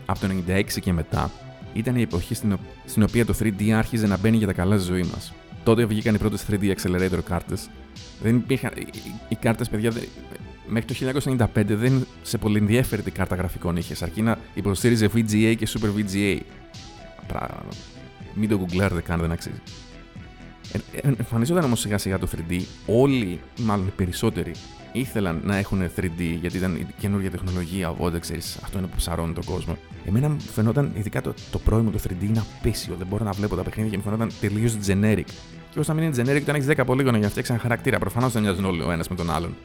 Από 0.05 0.19
το 0.19 0.27
96 0.47 0.63
και 0.81 0.93
μετά 0.93 1.31
ήταν 1.73 1.95
η 1.95 2.01
εποχή 2.01 2.33
στην, 2.33 2.57
στην 2.85 3.03
οποία 3.03 3.25
το 3.25 3.35
3D 3.39 3.69
άρχιζε 3.69 4.07
να 4.07 4.17
μπαίνει 4.17 4.37
για 4.37 4.47
τα 4.47 4.53
καλά 4.53 4.77
στη 4.77 4.85
ζωή 4.85 5.03
μας. 5.03 5.33
Τότε 5.63 5.85
βγήκαν 5.85 6.15
οι 6.15 6.17
πρώτες 6.17 6.45
3D 6.51 6.73
Accelerator 6.75 7.19
κάρτες. 7.23 7.69
Δεν 8.21 8.35
υπήρχαν. 8.35 8.71
Οι, 8.75 8.87
οι 9.27 9.35
κάρτες, 9.35 9.69
παιδιά, 9.69 9.91
μέχρι 10.67 11.13
το 11.13 11.21
1995 11.37 11.47
δεν 11.65 12.07
σε 12.21 12.37
πολύ 12.37 12.57
ενδιαφέρει 12.57 13.01
τι 13.01 13.11
κάρτα 13.11 13.35
γραφικών 13.35 13.75
είχες, 13.75 14.01
αρκεί 14.01 14.21
να 14.21 14.37
υποστήριζε 14.53 15.09
VGA 15.15 15.55
και 15.57 15.67
Super 15.67 15.99
VGA. 15.99 16.39
Πράγμα. 17.27 17.65
Μην 18.33 18.49
το 18.49 18.57
γκουγκλάρετε 18.57 19.01
καν, 19.01 19.19
δεν 19.19 19.31
αξίζει. 19.31 19.61
Ε, 20.71 21.07
εμφανίζονταν 21.07 21.63
όμως 21.63 21.79
σιγά 21.79 21.97
σιγά 21.97 22.19
το 22.19 22.27
3D, 22.35 22.61
όλοι, 22.85 23.39
μάλλον 23.57 23.87
οι 23.87 23.93
περισσότεροι, 23.95 24.51
ήθελαν 24.91 25.41
να 25.43 25.57
έχουν 25.57 25.81
3D 25.95 26.37
γιατί 26.41 26.57
ήταν 26.57 26.75
η 26.75 26.87
καινούργια 26.99 27.31
τεχνολογία. 27.31 27.89
Οπότε 27.89 28.19
ξέρεις, 28.19 28.59
αυτό 28.63 28.77
είναι 28.77 28.87
που 28.87 28.95
ψαρώνει 28.95 29.33
τον 29.33 29.43
κόσμο. 29.43 29.77
Εμένα 30.05 30.29
μου 30.29 30.39
φαινόταν, 30.39 30.91
ειδικά 30.95 31.21
το, 31.21 31.33
το 31.51 31.59
πρώιμο 31.59 31.89
το 31.91 31.99
3D 32.07 32.23
είναι 32.23 32.43
απέσιο. 32.59 32.95
Δεν 32.97 33.07
μπορώ 33.07 33.23
να 33.23 33.31
βλέπω 33.31 33.55
τα 33.55 33.63
παιχνίδια 33.63 33.91
και 33.91 33.97
μου 33.97 34.03
φαινόταν 34.03 34.31
τελείως 34.39 34.77
generic. 34.87 35.29
Και 35.71 35.79
όσο 35.79 35.93
να 35.93 36.01
μην 36.01 36.13
είναι 36.13 36.21
generic, 36.21 36.41
όταν 36.41 36.55
έχεις 36.55 36.67
10 36.69 36.83
πολύγωνα 36.85 37.17
για 37.17 37.25
να 37.25 37.31
φτιάξει 37.31 37.51
ένα 37.51 37.61
χαρακτήρα, 37.61 37.99
προφανώς 37.99 38.31
δεν 38.31 38.41
μοιάζουν 38.41 38.65
όλοι 38.65 38.81
ο 38.81 38.91
ένας 38.91 39.07
με 39.07 39.15
τον 39.15 39.31
άλλον. 39.31 39.55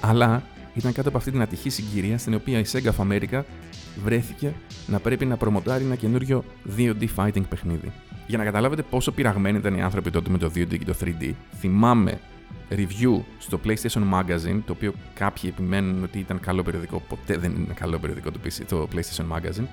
Αλλά 0.00 0.42
ήταν 0.74 0.92
κάτω 0.92 1.08
από 1.08 1.18
αυτή 1.18 1.30
την 1.30 1.42
ατυχή 1.42 1.70
συγκυρία 1.70 2.18
στην 2.18 2.34
οποία 2.34 2.58
η 2.58 2.64
Sega 2.72 2.90
of 2.96 3.06
America 3.08 3.42
βρέθηκε 4.04 4.52
να 4.86 4.98
πρέπει 4.98 5.26
να 5.26 5.36
προμοτάρει 5.36 5.84
ένα 5.84 5.94
καινούριο 5.94 6.44
2D 6.76 7.06
fighting 7.16 7.48
παιχνίδι. 7.48 7.92
Για 8.28 8.38
να 8.38 8.44
καταλάβετε 8.44 8.82
πόσο 8.82 9.12
πειραγμένοι 9.12 9.58
ήταν 9.58 9.74
οι 9.74 9.82
άνθρωποι 9.82 10.10
τότε 10.10 10.30
με 10.30 10.38
το 10.38 10.46
2D 10.54 10.78
και 10.78 10.84
το 10.84 10.94
3D, 11.00 11.32
θυμάμαι 11.58 12.20
review 12.70 13.20
στο 13.38 13.60
PlayStation 13.64 14.02
Magazine, 14.12 14.60
το 14.66 14.72
οποίο 14.72 14.92
κάποιοι 15.14 15.50
επιμένουν 15.52 16.02
ότι 16.02 16.18
ήταν 16.18 16.40
καλό 16.40 16.62
περιοδικό, 16.62 17.02
ποτέ 17.08 17.36
δεν 17.36 17.50
είναι 17.50 17.74
καλό 17.74 17.98
περιοδικό 17.98 18.30
το, 18.30 18.38
PC, 18.44 18.62
το 18.68 18.88
PlayStation 18.94 19.36
Magazine. 19.36 19.66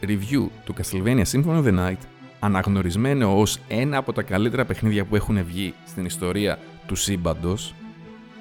Review 0.00 0.46
του 0.64 0.74
Castlevania 0.74 1.24
Symphony 1.32 1.62
of 1.62 1.64
the 1.64 1.78
Night, 1.78 1.98
αναγνωρισμένο 2.38 3.40
ως 3.40 3.58
ένα 3.68 3.96
από 3.96 4.12
τα 4.12 4.22
καλύτερα 4.22 4.64
παιχνίδια 4.64 5.04
που 5.04 5.16
έχουν 5.16 5.44
βγει 5.44 5.74
στην 5.86 6.04
ιστορία 6.04 6.58
του 6.86 6.94
σύμπαντος, 6.94 7.74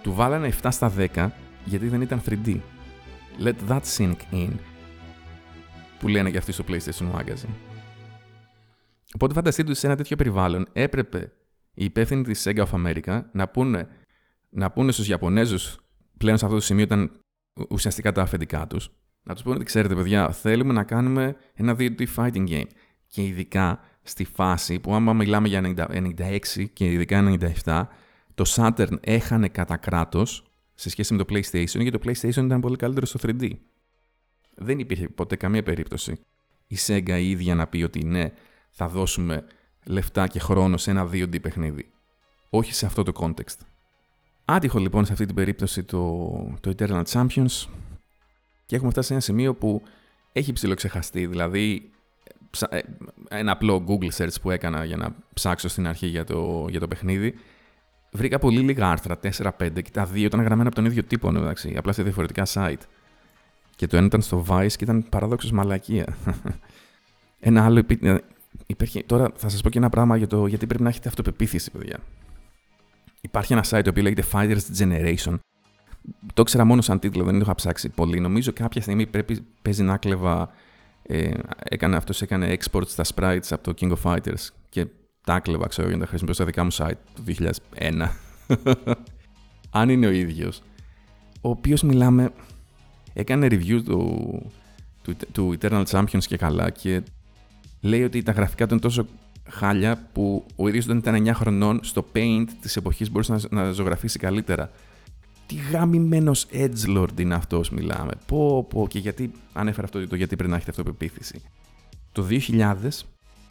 του 0.02 0.14
βάλανε 0.14 0.54
7 0.62 0.68
στα 0.72 0.94
10 1.16 1.28
γιατί 1.66 1.88
δεν 1.88 2.02
ήταν 2.02 2.22
3D. 2.30 2.58
Let 3.44 3.70
that 3.70 3.82
sink 3.98 4.16
in. 4.32 4.50
Που 6.00 6.08
λένε 6.08 6.30
και 6.30 6.38
αυτοί 6.38 6.52
στο 6.52 6.64
PlayStation 6.68 7.20
Magazine. 7.20 7.71
Οπότε 9.14 9.34
φανταστείτε 9.34 9.70
ότι 9.70 9.80
σε 9.80 9.88
ένα 9.88 9.96
τέτοιο 9.96 10.16
περιβάλλον 10.16 10.68
έπρεπε 10.74 11.32
οι 11.74 11.86
υπεύθυνοι 11.86 12.24
της 12.24 12.48
Sega 12.48 12.66
of 12.66 12.72
America 12.72 13.22
να 13.32 13.48
πούνε, 13.48 13.88
να 14.50 14.72
πούνε 14.72 14.92
στους 14.92 15.08
Ιαπωνέζους 15.08 15.80
πλέον 16.18 16.38
σε 16.38 16.46
αυτό 16.46 16.58
το 16.58 16.64
σημείο 16.64 16.84
ήταν 16.84 17.12
ουσιαστικά 17.70 18.12
τα 18.12 18.22
αφεντικά 18.22 18.68
τους. 18.68 18.92
Να 19.24 19.34
τους 19.34 19.44
πούνε 19.44 19.56
ότι 19.56 19.66
ξέρετε, 19.66 19.96
παιδιά, 19.96 20.32
θέλουμε 20.32 20.74
να 20.74 20.84
κάνουμε 20.84 21.36
ένα 21.54 21.76
2D 21.80 22.06
fighting 22.16 22.48
game. 22.48 22.68
Και 23.08 23.24
ειδικά 23.24 23.80
στη 24.02 24.24
φάση 24.24 24.80
που, 24.80 24.94
άμα 24.94 25.14
μιλάμε 25.14 25.48
για 25.48 25.62
96 26.18 26.40
και 26.74 26.92
ειδικά 26.92 27.38
97, 27.64 27.84
το 28.34 28.44
Saturn 28.48 28.98
έχανε 29.00 29.48
κατά 29.48 29.78
κράτος 29.78 30.46
σε 30.74 30.90
σχέση 30.90 31.14
με 31.14 31.24
το 31.24 31.34
PlayStation, 31.34 31.82
γιατί 31.82 31.92
το 31.92 32.00
PlayStation 32.06 32.44
ήταν 32.44 32.62
πολύ 32.62 32.76
καλύτερο 32.76 33.06
στο 33.06 33.20
3D. 33.22 33.50
Δεν 34.56 34.80
υπήρχε 34.80 35.10
ποτέ 35.10 35.36
καμία 35.36 35.64
περίπτωση 35.64 36.20
η 36.72 36.78
Sega 36.88 37.18
η 37.20 37.30
ίδια 37.30 37.56
να 37.56 37.68
πει 37.68 37.84
ότι 37.84 38.04
ναι, 38.04 38.32
θα 38.72 38.88
δώσουμε 38.88 39.46
λεφτά 39.86 40.28
και 40.28 40.40
χρόνο 40.40 40.78
σε 40.78 40.92
ένα 40.92 41.10
2D 41.12 41.42
παιχνίδι. 41.42 41.92
Όχι 42.50 42.74
σε 42.74 42.86
αυτό 42.86 43.04
το 43.04 43.12
context. 43.16 43.58
Άτυχο 44.46 44.80
λοιπόν 44.80 45.06
σε 45.06 45.12
αυτή 45.12 45.26
την 45.26 45.36
περίπτωση 45.36 45.84
το, 45.84 46.32
το 46.60 46.74
Eternal 46.78 47.04
Champions 47.04 47.68
και 48.66 48.76
έχουμε 48.76 48.92
φτάσει 48.92 49.08
σε 49.08 49.14
ένα 49.14 49.22
σημείο 49.22 49.54
που 49.54 49.84
έχει 50.32 50.54
ψηλοξεχαστεί. 50.54 51.26
Δηλαδή, 51.26 51.92
ε, 52.70 52.80
ένα 53.30 53.52
απλό 53.52 53.86
Google 53.88 54.10
search 54.18 54.36
που 54.42 54.52
έκανα 54.52 54.86
για 54.86 54.98
να 54.98 55.16
ψάξω 55.34 55.68
στην 55.68 55.88
αρχή 55.88 56.08
για 56.08 56.24
το, 56.24 56.66
για 56.70 56.80
το 56.80 56.88
παιχνίδι, 56.88 57.34
βρήκα 58.12 58.40
πολύ 58.40 58.60
λίγα 58.60 58.90
άρθρα, 58.90 59.20
4-5, 59.22 59.82
και 59.82 59.92
τα 59.92 60.06
δύο 60.06 60.26
ήταν 60.26 60.42
γραμμένα 60.42 60.68
από 60.68 60.76
τον 60.76 60.86
ίδιο 60.86 61.04
τύπο, 61.04 61.30
εντάξει, 61.30 61.76
απλά 61.78 61.92
σε 61.92 62.04
διαφορετικά 62.04 62.46
site. 62.54 62.82
Και 63.76 63.88
το 63.88 63.98
ένα 63.98 64.06
ήταν 64.06 64.22
στο 64.22 64.46
Vice 64.50 64.72
και 64.76 64.84
ήταν 64.84 65.06
παραδόξω 65.10 65.50
μαλακία. 65.54 66.18
ένα 67.40 67.66
άλλο 67.66 67.86
Υπήρχε, 68.72 69.04
τώρα 69.06 69.32
θα 69.36 69.50
σας 69.50 69.62
πω 69.62 69.70
και 69.70 69.78
ένα 69.78 69.90
πράγμα 69.90 70.18
για 70.18 70.28
το 70.28 70.46
γιατί 70.46 70.68
πρέπει 70.68 70.84
να 70.84 70.90
έχετε 70.90 71.08
αυτοπεποίθηση, 71.08 71.72
παιδιά. 71.72 72.00
Υπάρχει 73.22 73.54
ένα 73.54 73.64
site 73.64 73.82
το 73.84 73.90
οποίο 73.90 74.04
λέγεται 74.04 74.24
Fighters 74.32 74.78
Generation. 74.78 75.38
Το 76.34 76.42
ήξερα 76.42 76.66
μόνο 76.66 76.82
σαν 76.82 77.00
τίτλο, 77.00 77.24
δεν 77.24 77.34
το 77.34 77.40
είχα 77.40 77.56
ψάξει 77.56 77.90
πολύ. 77.90 78.20
Νομίζω 78.20 78.54
κάποια 78.54 78.82
στιγμή 78.82 79.08
πρέπει, 79.08 79.46
παίζει 79.62 79.84
να 79.84 79.98
κλεβα. 79.98 80.50
Ε, 81.04 81.32
έκανε, 81.64 81.96
αυτός 81.96 82.22
έκανε 82.22 82.58
export 82.58 82.88
στα 82.88 83.04
sprites 83.16 83.48
από 83.50 83.64
το 83.64 83.74
King 83.80 83.92
of 83.92 84.12
Fighters 84.12 84.48
και 84.70 84.88
τα 85.24 85.40
κλεβα, 85.40 85.68
ξέρω, 85.68 85.88
για 85.88 85.98
να 85.98 86.04
τα 86.04 86.10
χρησιμοποιήσω 86.10 86.44
στα 86.44 86.46
δικά 86.46 86.64
μου 86.64 86.72
site 86.74 87.00
το 87.14 87.24
2001. 87.78 88.10
Αν 89.80 89.90
είναι 89.90 90.08
ο 90.08 90.12
ίδιος, 90.12 90.62
ο 91.42 91.50
οποίος 91.50 91.84
μιλάμε, 91.84 92.32
έκανε 93.14 93.48
review 93.52 93.82
του, 93.84 94.52
του, 95.02 95.16
του 95.32 95.58
Eternal 95.60 95.84
Champions 95.86 96.24
και 96.26 96.38
καλά 96.38 96.70
και 96.70 97.02
λέει 97.82 98.04
ότι 98.04 98.24
τα 98.24 98.32
γραφικά 98.32 98.66
του 98.66 98.74
είναι 98.74 98.82
τόσο 98.82 99.06
χάλια 99.50 100.10
που 100.14 100.46
ο 100.56 100.68
ίδιος 100.68 100.86
όταν 100.86 100.98
ήταν 100.98 101.28
9 101.28 101.32
χρονών 101.34 101.80
στο 101.84 102.06
Paint 102.16 102.46
της 102.62 102.76
εποχής 102.76 103.12
μπορούσε 103.12 103.32
να, 103.50 103.64
να 103.64 103.72
ζωγραφίσει 103.72 104.20
καλύτερα. 104.20 104.72
Τι 105.46 105.56
γαμημένος 105.72 106.46
edgelord 106.52 107.20
είναι 107.20 107.36
αυτός 107.36 107.70
μιλάμε. 107.70 108.12
Πω 108.26 108.64
πω 108.64 108.88
και 108.88 109.00
γιατί 109.00 109.32
ανέφερα 109.54 109.86
αυτό 109.86 110.08
το 110.08 110.16
γιατί 110.16 110.36
πρέπει 110.36 110.50
να 110.50 110.56
έχετε 110.56 110.72
αυτοπεποίθηση. 110.72 111.42
Το 112.12 112.28
2000 112.30 112.76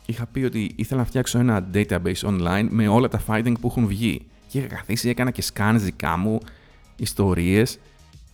είχα 0.06 0.26
πει 0.26 0.44
ότι 0.44 0.72
ήθελα 0.76 1.00
να 1.00 1.06
φτιάξω 1.06 1.38
ένα 1.38 1.68
database 1.74 2.22
online 2.22 2.66
με 2.70 2.88
όλα 2.88 3.08
τα 3.08 3.22
fighting 3.26 3.54
που 3.60 3.66
έχουν 3.66 3.86
βγει. 3.86 4.26
Και 4.48 4.58
είχα 4.58 4.66
καθίσει, 4.66 5.08
έκανα 5.08 5.30
και 5.30 5.42
scans 5.54 5.76
δικά 5.78 6.16
μου, 6.16 6.38
ιστορίες 6.96 7.78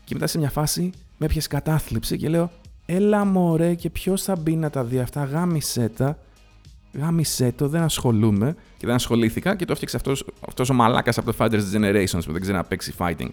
και 0.05 0.15
μετά 0.15 0.27
σε 0.27 0.39
μια 0.39 0.51
φάση 0.51 0.91
με 1.19 1.27
έπιασε 1.27 1.49
κατάθλιψη 1.49 2.17
και 2.17 2.29
λέω 2.29 2.51
Έλα 2.87 3.25
μωρέ 3.25 3.75
και 3.75 3.91
ποιο 3.91 4.17
θα 4.17 4.37
μπει 4.37 4.57
να 4.57 4.71
τα 4.71 4.85
δει 4.85 4.99
αυτά, 4.99 5.25
γάμισέ 5.25 5.89
τα. 5.89 6.19
Γάμισέ 6.93 7.53
το, 7.53 7.69
δεν 7.69 7.83
ασχολούμαι 7.83 8.55
και 8.77 8.87
δεν 8.87 8.95
ασχολήθηκα 8.95 9.57
και 9.57 9.65
το 9.65 9.73
έφτιαξε 9.73 9.97
αυτός, 9.97 10.25
αυτός 10.49 10.71
ο 10.71 10.75
μαλάκας 10.75 11.19
από 11.19 11.33
το 11.33 11.37
Fighters 11.39 11.63
Generations 11.75 12.25
που 12.25 12.33
δεν 12.33 12.41
ξέρει 12.41 12.57
να 12.57 12.65
παίξει 12.65 12.95
fighting. 12.99 13.29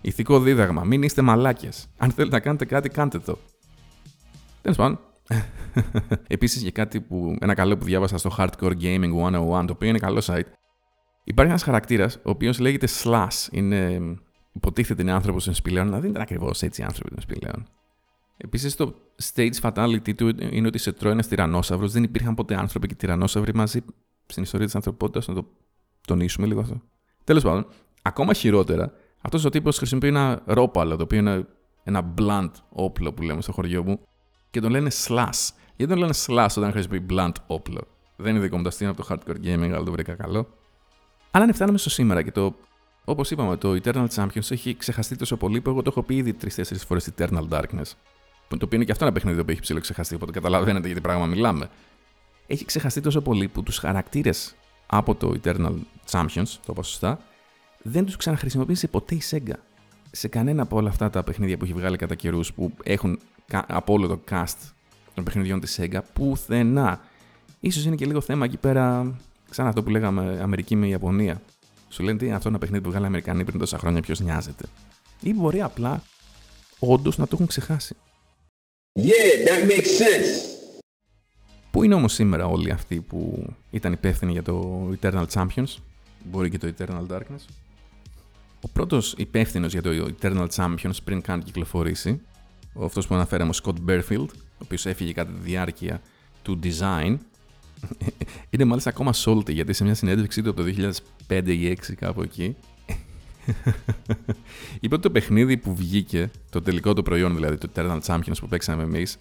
Ηθικό 0.00 0.40
δίδαγμα, 0.40 0.84
μην 0.84 1.02
είστε 1.02 1.22
μαλάκες. 1.22 1.86
Αν 1.96 2.10
θέλετε 2.10 2.34
να 2.34 2.40
κάνετε 2.40 2.64
κάτι, 2.64 2.88
κάντε 2.88 3.18
το. 3.18 3.38
Τέλος 4.62 4.76
πάντων. 4.76 4.98
Επίσης 6.26 6.62
για 6.62 6.70
κάτι 6.70 7.00
που, 7.00 7.36
ένα 7.40 7.54
καλό 7.54 7.76
που 7.76 7.84
διάβασα 7.84 8.18
στο 8.18 8.30
Hardcore 8.38 8.72
Gaming 8.80 9.10
101, 9.60 9.64
το 9.66 9.72
οποίο 9.72 9.88
είναι 9.88 9.98
καλό 9.98 10.22
site. 10.26 10.46
Υπάρχει 11.24 11.50
ένας 11.50 11.62
χαρακτήρας, 11.62 12.16
ο 12.16 12.30
οποίος 12.30 12.58
λέγεται 12.58 12.88
Slash. 13.02 13.48
Είναι, 13.50 14.00
υποτίθεται 14.52 15.02
είναι 15.02 15.12
άνθρωπος 15.12 15.44
των 15.44 15.54
σπηλαίων, 15.54 15.86
αλλά 15.86 16.00
δεν 16.00 16.10
ήταν 16.10 16.22
ακριβώς 16.22 16.62
έτσι 16.62 16.82
άνθρωποι 16.82 17.10
των 17.10 17.22
σπηλαίων. 17.22 17.66
Επίσης, 18.36 18.76
το 18.76 18.94
stage 19.34 19.60
fatality 19.60 20.14
του 20.16 20.28
είναι 20.50 20.66
ότι 20.66 20.78
σε 20.78 20.92
τρώει 20.92 21.12
ένα 21.12 21.22
τυρανόσαυρο. 21.22 21.88
Δεν 21.88 22.02
υπήρχαν 22.02 22.34
ποτέ 22.34 22.54
άνθρωποι 22.54 22.86
και 22.86 22.94
τυρανόσαυροι 22.94 23.54
μαζί 23.54 23.84
στην 24.26 24.42
ιστορία 24.42 24.66
της 24.66 24.74
ανθρωπότητας. 24.74 25.28
Να 25.28 25.34
το 25.34 25.46
τονίσουμε 26.06 26.46
λίγο 26.46 26.60
αυτό. 26.60 26.80
Τέλος 27.24 27.42
πάντων, 27.42 27.66
ακόμα 28.02 28.32
χειρότερα, 28.32 28.92
αυτός 29.20 29.44
ο 29.44 29.48
τύπος 29.48 29.76
χρησιμοποιεί 29.76 30.08
ένα 30.08 30.42
ρόπαλο, 30.46 30.96
το 30.96 31.02
οποίο 31.02 31.18
είναι 31.18 31.46
ένα 31.84 32.14
blunt 32.18 32.50
όπλο 32.68 33.12
που 33.12 33.22
λέμε 33.22 33.42
στο 33.42 33.52
χωριό 33.52 33.84
μου, 33.84 34.00
και 34.50 34.60
τον 34.60 34.70
λένε 34.70 34.90
slash. 35.06 35.50
Γιατί 35.76 35.92
τον 35.92 35.98
λένε 35.98 36.14
slash 36.26 36.48
όταν 36.56 36.72
χρησιμοποιεί 36.72 37.06
blunt 37.10 37.32
όπλο; 37.46 37.80
Δεν 38.16 38.34
είναι 38.34 38.40
δικό 38.44 38.56
μου 38.56 38.62
το 38.62 38.68
αστείο 38.68 38.90
από 38.90 39.04
το 39.04 39.08
hardcore 39.10 39.46
gaming, 39.46 39.70
αλλά 39.74 39.82
το 39.82 39.90
βρήκα 39.90 40.14
καλό. 40.14 40.48
Αλλά 41.30 41.44
αν 41.44 41.54
φτάνουμε 41.54 41.78
στο 41.78 41.90
σήμερα 41.90 42.22
και 42.22 42.32
το. 42.32 42.54
Όπως 43.04 43.30
είπαμε, 43.30 43.56
το 43.56 43.76
Eternal 43.82 44.06
Champions 44.14 44.50
έχει 44.50 44.76
ξεχαστεί 44.76 45.16
τόσο 45.16 45.36
πολύ 45.36 45.60
που 45.60 45.70
εγώ 45.70 45.82
το 45.82 45.90
έχω 45.90 46.02
πει 46.02 46.16
ήδη 46.16 46.32
τρει-τέσσερι 46.32 46.80
φορές 46.80 47.10
Eternal 47.16 47.48
Darkness. 47.48 47.92
Το 48.48 48.64
οποίο 48.64 48.76
είναι 48.76 48.84
και 48.84 48.92
αυτό 48.92 49.04
ένα 49.04 49.14
παιχνίδι 49.14 49.44
που 49.44 49.50
έχει 49.50 49.60
ψηλό 49.60 49.80
ξεχαστεί, 49.80 50.14
οπότε 50.14 50.32
καταλαβαίνετε 50.32 50.86
για 50.86 50.96
τι 50.96 51.02
πράγμα 51.02 51.26
μιλάμε. 51.26 51.68
Έχει 52.46 52.64
ξεχαστεί 52.64 53.00
τόσο 53.00 53.20
πολύ 53.20 53.48
που 53.48 53.62
τους 53.62 53.78
χαρακτήρες 53.78 54.54
από 54.86 55.14
το 55.14 55.34
Eternal 55.42 55.74
Champions, 56.10 56.46
το 56.46 56.70
είπα 56.70 56.82
σωστά, 56.82 57.18
δεν 57.82 58.04
τους 58.04 58.16
ξαναχρησιμοποίησε 58.16 58.88
ποτέ 58.88 59.14
η 59.14 59.22
Sega. 59.30 59.54
Σε 60.10 60.28
κανένα 60.28 60.62
από 60.62 60.76
όλα 60.76 60.88
αυτά 60.88 61.10
τα 61.10 61.22
παιχνίδια 61.22 61.56
που 61.56 61.64
έχει 61.64 61.72
βγάλει 61.72 61.96
κατά 61.96 62.14
καιρούς 62.14 62.52
που 62.52 62.72
έχουν 62.82 63.18
από 63.66 63.92
όλο 63.92 64.06
το 64.06 64.20
cast 64.30 64.72
των 65.14 65.24
παιχνιδιών 65.24 65.60
της 65.60 65.80
Sega, 65.80 65.98
πουθενά. 66.12 67.00
σω 67.70 67.80
είναι 67.86 67.94
και 67.96 68.06
λίγο 68.06 68.20
θέμα 68.20 68.44
εκεί 68.44 68.56
πέρα, 68.56 69.14
σαν 69.50 69.66
αυτό 69.66 69.82
που 69.82 69.90
λέγαμε 69.90 70.38
Αμερική 70.42 70.76
με 70.76 70.86
Ιαπωνία. 70.86 71.42
Σου 71.88 72.02
λένε 72.02 72.18
τι 72.18 72.24
αυτό 72.24 72.48
είναι 72.48 72.48
ένα 72.48 72.58
παιχνίδι 72.58 72.82
που 72.84 72.90
βγάλει 72.90 73.06
Αμερικανοί 73.06 73.44
πριν 73.44 73.58
τόσα 73.58 73.78
χρόνια, 73.78 74.00
ποιος 74.00 74.20
νοιάζεται. 74.20 74.64
Ή 75.20 75.34
μπορεί 75.34 75.62
απλά 75.62 76.02
όντως 76.78 77.18
να 77.18 77.24
το 77.24 77.30
έχουν 77.32 77.46
ξεχάσει. 77.46 77.96
Yeah, 79.00 79.44
that 79.46 79.66
makes 79.66 79.98
sense. 79.98 80.54
Πού 81.70 81.82
είναι 81.82 81.94
όμως 81.94 82.12
σήμερα 82.12 82.46
όλοι 82.46 82.70
αυτοί 82.70 83.00
που 83.00 83.46
ήταν 83.70 83.92
υπεύθυνοι 83.92 84.32
για 84.32 84.42
το 84.42 84.88
Eternal 85.00 85.26
Champions, 85.32 85.76
μπορεί 86.24 86.50
και 86.50 86.58
το 86.58 86.72
Eternal 86.78 87.06
Darkness. 87.06 87.44
Ο 88.60 88.68
πρώτος 88.72 89.14
υπεύθυνος 89.16 89.72
για 89.72 89.82
το 89.82 89.90
Eternal 90.20 90.46
Champions 90.54 90.96
πριν 91.04 91.20
καν 91.20 91.42
κυκλοφορήσει, 91.42 92.20
αυτός 92.82 93.06
που 93.06 93.14
αναφέραμε, 93.14 93.50
ο 93.50 93.58
Scott 93.62 93.90
Berfield, 93.90 94.28
ο 94.28 94.62
οποίος 94.62 94.86
έφυγε 94.86 95.12
κατά 95.12 95.32
τη 95.32 95.40
διάρκεια 95.40 96.00
του 96.42 96.58
design, 96.62 97.16
είναι 98.50 98.64
μάλιστα 98.64 98.90
ακόμα 98.90 99.12
salty 99.14 99.52
γιατί 99.52 99.72
σε 99.72 99.84
μια 99.84 99.94
συνέντευξή 99.94 100.42
του 100.42 100.50
από 100.50 100.62
το 100.62 100.92
2005 101.28 101.42
ή 101.46 101.76
2006 101.88 101.94
κάπου 101.94 102.22
εκεί, 102.22 102.56
Είπε 104.80 104.94
ότι 104.94 105.02
το 105.02 105.10
παιχνίδι 105.10 105.56
που 105.56 105.74
βγήκε, 105.74 106.30
το 106.50 106.62
τελικό 106.62 106.94
του 106.94 107.02
προϊόν 107.02 107.34
δηλαδή, 107.34 107.56
το 107.56 107.68
Eternal 107.74 108.00
Champions 108.06 108.36
που 108.40 108.48
παίξαμε 108.48 108.82
εμείς, 108.82 109.16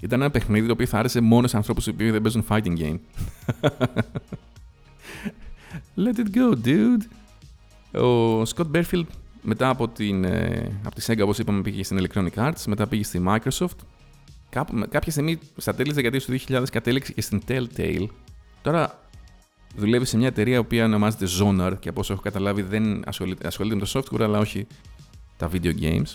ήταν 0.00 0.20
ένα 0.20 0.30
παιχνίδι 0.30 0.66
το 0.66 0.72
οποίο 0.72 0.86
θα 0.86 0.98
άρεσε 0.98 1.20
μόνο 1.20 1.46
σε 1.46 1.56
ανθρώπους 1.56 1.84
που 1.84 1.94
δεν 1.96 2.22
παίζουν 2.22 2.44
fighting 2.48 2.78
game. 2.78 2.98
Let 6.04 6.16
it 6.16 6.36
go, 6.36 6.54
dude. 6.64 7.04
Ο 8.02 8.42
Scott 8.42 8.70
Berfield 8.74 9.06
μετά 9.42 9.68
από, 9.68 9.88
την, 9.88 10.24
ε, 10.24 10.80
από 10.84 10.94
τη 10.94 11.04
Sega, 11.06 11.20
όπως 11.22 11.38
είπαμε, 11.38 11.62
πήγε 11.62 11.84
στην 11.84 12.06
Electronic 12.06 12.34
Arts, 12.34 12.62
μετά 12.66 12.86
πήγε 12.86 13.04
στη 13.04 13.22
Microsoft. 13.26 13.78
Κάπου, 14.48 14.86
κάποια 14.88 15.12
στιγμή, 15.12 15.38
στα 15.56 15.74
τέλη 15.74 15.86
της 15.86 15.96
δεκαετίας 15.96 16.24
του 16.24 16.32
2000, 16.32 16.64
κατέληξε 16.72 17.12
και 17.12 17.20
στην 17.20 17.42
Telltale. 17.48 18.06
Τώρα, 18.62 19.00
δουλεύει 19.76 20.04
σε 20.04 20.16
μια 20.16 20.26
εταιρεία 20.26 20.64
που 20.64 20.76
ονομάζεται 20.76 21.26
Zonar 21.40 21.72
και 21.78 21.88
από 21.88 22.00
όσο 22.00 22.12
έχω 22.12 22.22
καταλάβει 22.22 22.62
δεν 22.62 23.02
ασχολείται, 23.06 23.46
ασχολείται 23.46 23.74
με 23.74 23.80
το 23.80 23.90
software 23.94 24.22
αλλά 24.22 24.38
όχι 24.38 24.66
τα 25.36 25.50
video 25.52 25.72
games. 25.80 26.14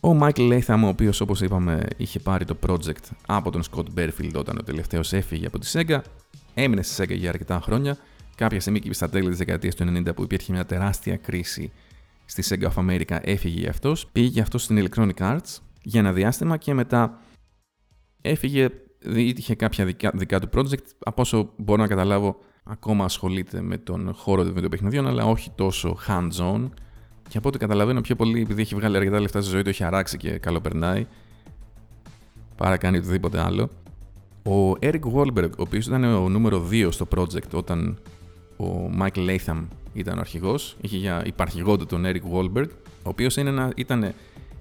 Ο 0.00 0.18
Michael 0.20 0.60
Latham, 0.60 0.80
ο 0.84 0.86
οποίος 0.86 1.20
όπως 1.20 1.40
είπαμε 1.40 1.86
είχε 1.96 2.18
πάρει 2.18 2.44
το 2.44 2.56
project 2.66 3.10
από 3.26 3.50
τον 3.50 3.62
Scott 3.70 3.84
Berfield 3.98 4.32
όταν 4.34 4.58
ο 4.58 4.62
τελευταίος 4.62 5.12
έφυγε 5.12 5.46
από 5.46 5.58
τη 5.58 5.70
Sega, 5.72 6.00
έμεινε 6.54 6.82
στη 6.82 7.02
Sega 7.02 7.16
για 7.16 7.28
αρκετά 7.28 7.60
χρόνια. 7.60 7.96
Κάποια 8.36 8.60
στιγμή 8.60 8.80
και 8.80 8.92
στα 8.92 9.08
τέλη 9.08 9.28
της 9.28 9.38
δεκαετίας 9.38 9.74
του 9.74 9.84
90 9.84 10.14
που 10.14 10.22
υπήρχε 10.22 10.52
μια 10.52 10.66
τεράστια 10.66 11.16
κρίση 11.16 11.72
στη 12.24 12.42
Sega 12.48 12.72
of 12.72 12.88
America 12.88 13.18
έφυγε 13.22 13.60
για 13.60 13.70
αυτός. 13.70 14.06
Πήγε 14.12 14.26
για 14.26 14.42
αυτό 14.42 14.58
στην 14.58 14.86
Electronic 14.86 15.16
Arts 15.18 15.58
για 15.82 16.00
ένα 16.00 16.12
διάστημα 16.12 16.56
και 16.56 16.74
μετά 16.74 17.20
έφυγε, 18.22 18.68
είχε 19.14 19.54
κάποια 19.54 19.84
δικά, 19.84 20.10
δικά 20.14 20.40
του 20.40 20.48
project. 20.54 20.84
Από 20.98 21.22
όσο 21.22 21.52
μπορώ 21.56 21.82
να 21.82 21.88
καταλάβω 21.88 22.36
ακόμα 22.64 23.04
ασχολείται 23.04 23.60
με 23.60 23.78
τον 23.78 24.14
χώρο 24.14 24.44
των 24.44 24.52
βιντεοπαιχνιδιών, 24.52 25.06
αλλά 25.06 25.24
όχι 25.24 25.50
τόσο 25.54 25.98
hands-on. 26.08 26.68
Και 27.28 27.38
από 27.38 27.48
ό,τι 27.48 27.58
καταλαβαίνω, 27.58 28.00
πιο 28.00 28.16
πολύ 28.16 28.40
επειδή 28.40 28.60
έχει 28.60 28.74
βγάλει 28.74 28.96
αρκετά 28.96 29.20
λεφτά 29.20 29.40
στη 29.40 29.50
ζωή, 29.50 29.62
το 29.62 29.68
έχει 29.68 29.84
αράξει 29.84 30.16
και 30.16 30.30
καλοπερνάει. 30.30 31.06
Παρά 32.56 32.76
κάνει 32.76 32.96
οτιδήποτε 32.96 33.40
άλλο. 33.40 33.68
Ο 34.44 34.72
Eric 34.80 35.00
Wahlberg, 35.14 35.50
ο 35.50 35.62
οποίος 35.62 35.86
ήταν 35.86 36.04
ο 36.04 36.28
νούμερο 36.28 36.68
2 36.70 36.88
στο 36.90 37.06
project 37.16 37.50
όταν 37.52 37.98
ο 38.56 38.90
Michael 39.00 39.28
Latham 39.28 39.64
ήταν 39.92 40.16
ο 40.16 40.20
αρχηγός, 40.20 40.76
είχε 40.80 40.96
για 40.96 41.22
υπαρχηγό 41.26 41.76
του 41.76 41.86
τον 41.86 42.04
Eric 42.06 42.22
Wahlberg, 42.34 42.68
ο 43.02 43.08
οποίος 43.08 43.36
ήταν 43.74 44.12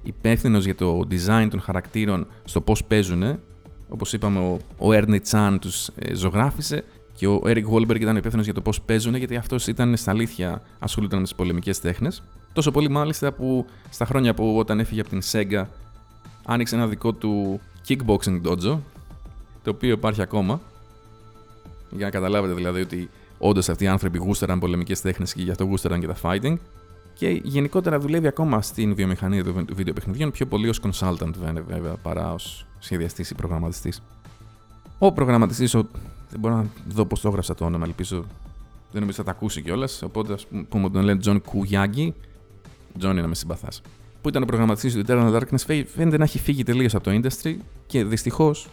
υπεύθυνος 0.04 0.66
για 0.66 0.76
το 0.76 1.00
design 1.10 1.48
των 1.50 1.62
χαρακτήρων 1.62 2.28
στο 2.44 2.62
πώς 2.62 2.84
παίζουν. 2.84 3.40
Όπως 3.90 4.14
είπαμε, 4.14 4.40
ο, 4.40 4.58
ο 4.78 4.90
Ernie 4.92 5.20
Chan 5.32 5.58
τους 5.62 5.88
ε, 5.96 6.16
ζωγράφησε 6.16 6.84
και 7.16 7.28
ο 7.28 7.42
Eric 7.46 7.64
Wahlberg 7.74 8.00
ήταν 8.00 8.16
υπεύθυνος 8.16 8.46
για 8.46 8.54
το 8.54 8.62
πώς 8.62 8.82
παίζουν, 8.82 9.16
γιατί 9.16 9.36
αυτός 9.36 9.68
ήταν 9.68 9.98
στα 9.98 10.12
αλήθεια 10.12 10.62
ασχολούνταν 10.80 11.18
με 11.20 11.24
τις 11.24 11.36
πολεμικές 11.36 11.80
τέχνες. 11.80 12.24
Τόσο 12.54 12.72
πολύ 12.72 12.90
μάλιστα 12.90 13.32
που 13.32 13.66
στα 13.90 14.06
χρόνια 14.06 14.34
που 14.34 14.58
όταν 14.58 14.80
έφυγε 14.80 15.02
από 15.02 15.10
την 15.10 15.22
Sega 15.32 15.66
άνοιξε 16.46 16.76
ένα 16.76 16.88
δικό 16.88 17.14
του 17.14 17.60
kickboxing 17.88 18.42
dojo, 18.46 18.78
το 19.64 19.70
οποίο 19.70 19.92
υπάρχει 19.92 20.22
ακόμα. 20.22 20.62
Για 21.92 22.06
να 22.06 22.12
καταλάβετε 22.12 22.54
δηλαδή 22.54 22.82
ότι 22.82 23.10
όντως 23.38 23.70
αυτοί 23.70 23.84
οι 23.84 23.88
άνθρωποι 23.88 24.18
γούσταραν 24.18 24.60
πολεμικές 24.60 25.02
τέχνες 25.02 25.34
και 25.34 25.42
γι' 25.42 25.52
αυτό 25.52 25.64
γούσταραν 25.64 26.00
και 26.00 26.08
τα 26.08 26.16
fighting. 26.22 26.56
Και 27.14 27.42
γενικότερα 27.44 28.00
δουλεύει 28.00 28.28
ακόμα 28.28 28.62
στην 28.62 28.96
βιομηχανία 28.96 29.44
των 29.44 29.66
βίντεο 29.74 29.94
παιχνιδιών, 29.94 30.32
πιο 30.32 30.46
πολύ 30.46 30.70
ως 30.70 30.80
consultant 30.82 31.34
βέβαια, 31.68 31.96
παρά 32.02 32.34
ως 32.34 32.66
σχεδιαστής 32.80 33.30
ή 33.30 33.36
προγραμματιστής. 33.36 34.02
Ο 34.98 35.12
προγραμματιστής, 35.12 35.74
ο 35.74 35.88
δεν 36.32 36.40
μπορώ 36.40 36.56
να 36.56 36.66
δω 36.88 37.06
πώς 37.06 37.22
το 37.22 37.28
έγραψα 37.28 37.56
το 37.56 37.66
όνομα, 37.66 37.86
ελπίζω. 37.86 38.26
Δεν 38.92 39.00
νομίζω 39.02 39.18
θα 39.18 39.24
τα 39.24 39.32
ακούσει 39.32 39.62
κιόλας. 39.62 40.02
Οπότε 40.02 40.34
ας 40.34 40.48
πούμε 40.70 40.90
τον 40.90 41.04
λένε 41.04 41.20
Τζον 41.20 41.42
Κουγιάγκη. 41.42 42.14
Τζόνι 42.98 43.22
να 43.22 43.28
με 43.28 43.36
συμπαθάς. 43.36 43.82
Που 44.22 44.30
ήταν 44.30 44.44
ο 44.44 44.46
προγραμματιστής 44.46 44.94
του 44.94 45.04
Eternal 45.08 45.36
Darkness, 45.36 45.84
φαίνεται 45.96 46.18
να 46.18 46.24
έχει 46.24 46.40
φύγει 46.40 46.64
τελείως 46.64 46.96
από 46.96 47.04
το 47.04 47.12
industry 47.24 47.56
και 47.86 48.04
δυστυχώς 48.04 48.68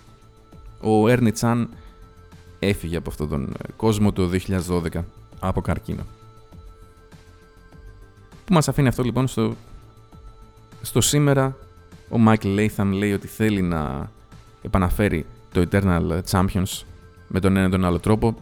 ο 0.81 1.09
Έρνι 1.09 1.33
Τσάν 1.33 1.69
έφυγε 2.59 2.97
από 2.97 3.11
αυτόν 3.11 3.29
τον 3.29 3.55
κόσμο 3.77 4.13
το 4.13 4.31
2012 4.93 5.03
από 5.41 5.61
καρκίνο. 5.61 6.03
Που 8.45 8.53
μας 8.53 8.69
αφήνει 8.69 8.89
αυτό 8.89 9.03
λοιπόν 9.03 9.27
στο, 9.27 9.55
στο 10.83 11.01
σήμερα 11.01 11.57
ο 12.09 12.17
Michael 12.27 12.59
Latham 12.59 12.91
λέει 12.93 13.13
ότι 13.13 13.27
θέλει 13.27 13.63
να 13.63 14.11
επαναφέρει 14.63 15.27
το 15.53 15.67
Eternal 15.71 16.21
Champions 16.31 16.83
με 17.29 17.41
τον 17.41 17.57
ένα 17.57 17.67
ή 17.67 17.71
τον 17.71 17.85
άλλο 17.85 17.99
τρόπο. 17.99 18.35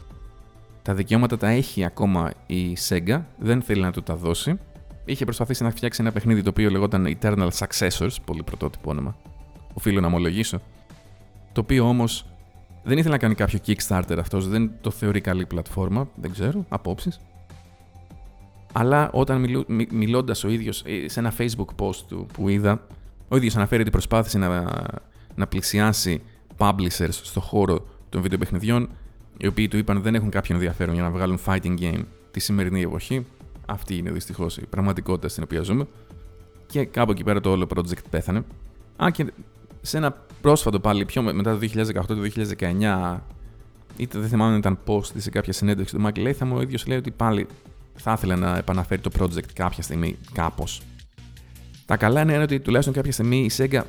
Τα 0.82 0.94
δικαιώματα 0.94 1.36
τα 1.36 1.48
έχει 1.48 1.84
ακόμα 1.84 2.32
η 2.46 2.76
Sega, 2.88 3.20
δεν 3.38 3.62
θέλει 3.62 3.80
να 3.80 3.92
του 3.92 4.02
τα 4.02 4.16
δώσει. 4.16 4.58
Είχε 5.04 5.24
προσπαθήσει 5.24 5.62
να 5.62 5.70
φτιάξει 5.70 6.02
ένα 6.02 6.12
παιχνίδι 6.12 6.42
το 6.42 6.50
οποίο 6.50 6.70
λεγόταν 6.70 7.16
Eternal 7.20 7.48
Successors, 7.48 8.16
πολύ 8.24 8.42
πρωτότυπο 8.42 8.90
όνομα. 8.90 9.16
οφείλω 9.74 10.00
να 10.00 10.06
ομολογήσω. 10.06 10.60
Το 11.52 11.60
οποίο 11.60 11.88
όμως 11.88 12.26
δεν 12.82 12.98
ήθελε 12.98 13.12
να 13.12 13.20
κάνει 13.20 13.34
κάποιο 13.34 13.58
Kickstarter 13.66 14.16
αυτός, 14.18 14.48
δεν 14.48 14.70
το 14.80 14.90
θεωρεί 14.90 15.20
καλή 15.20 15.46
πλατφόρμα, 15.46 16.08
δεν 16.14 16.32
ξέρω, 16.32 16.64
απόψεις. 16.68 17.20
Αλλά 18.72 19.10
όταν 19.12 19.40
μιλού, 19.40 19.64
μιλώντας 19.90 20.44
ο 20.44 20.48
ίδιος 20.48 20.82
ε, 20.86 21.08
σε 21.08 21.20
ένα 21.20 21.32
Facebook 21.38 21.84
post 21.84 21.96
του 22.08 22.26
που 22.32 22.48
είδα, 22.48 22.86
ο 23.28 23.36
ίδιος 23.36 23.56
αναφέρει 23.56 23.82
ότι 23.82 23.90
προσπάθησε 23.90 24.38
να, 24.38 24.64
να 25.34 25.46
πλησιάσει 25.46 26.22
publishers 26.58 27.08
στο 27.10 27.40
χώρο 27.40 27.86
των 28.08 28.22
βιντεοπαιχνιδιών, 28.22 28.88
οι 29.38 29.46
οποίοι 29.46 29.68
του 29.68 29.76
είπαν 29.76 30.02
δεν 30.02 30.14
έχουν 30.14 30.30
κάποιο 30.30 30.54
ενδιαφέρον 30.54 30.94
για 30.94 31.02
να 31.02 31.10
βγάλουν 31.10 31.38
fighting 31.46 31.78
game 31.80 32.02
τη 32.30 32.40
σημερινή 32.40 32.82
εποχή. 32.82 33.26
Αυτή 33.66 33.96
είναι 33.96 34.10
δυστυχώς 34.10 34.56
η 34.56 34.66
πραγματικότητα 34.66 35.28
στην 35.28 35.42
οποία 35.42 35.62
ζούμε. 35.62 35.86
Και 36.66 36.84
κάπου 36.84 37.10
εκεί 37.10 37.24
πέρα 37.24 37.40
το 37.40 37.50
όλο 37.50 37.66
project 37.76 38.04
πέθανε. 38.10 38.42
Α, 39.04 39.10
και 39.10 39.32
σε 39.82 39.96
ένα 39.96 40.16
πρόσφατο 40.40 40.80
πάλι, 40.80 41.04
πιο 41.04 41.22
μετά 41.22 41.58
το 41.58 41.68
2018-2019, 42.58 43.18
είτε 43.96 44.18
δεν 44.18 44.28
θυμάμαι 44.28 44.52
αν 44.52 44.58
ήταν 44.58 44.78
post 44.86 45.14
ή 45.16 45.20
σε 45.20 45.30
κάποια 45.30 45.52
συνέντευξη 45.52 45.96
του 45.96 46.02
Michael 46.06 46.26
Latham, 46.26 46.48
ο 46.52 46.60
ίδιος 46.60 46.86
λέει 46.86 46.98
ότι 46.98 47.10
πάλι 47.10 47.46
θα 47.94 48.12
ήθελε 48.12 48.36
να 48.36 48.56
επαναφέρει 48.56 49.00
το 49.00 49.10
project 49.18 49.52
κάποια 49.52 49.82
στιγμή, 49.82 50.16
κάπως. 50.32 50.82
Τα 51.86 51.96
καλά 51.96 52.20
είναι 52.20 52.38
ότι 52.38 52.60
τουλάχιστον 52.60 52.94
κάποια 52.94 53.12
στιγμή 53.12 53.36
η 53.36 53.50
Sega 53.56 53.82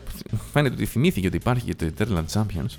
φαίνεται 0.52 0.74
ότι 0.74 0.86
θυμήθηκε 0.86 1.28
ότι 1.28 1.36
υπάρχει 1.36 1.74
και 1.74 1.76
το 1.76 1.92
Eternal 1.98 2.24
Champions 2.34 2.76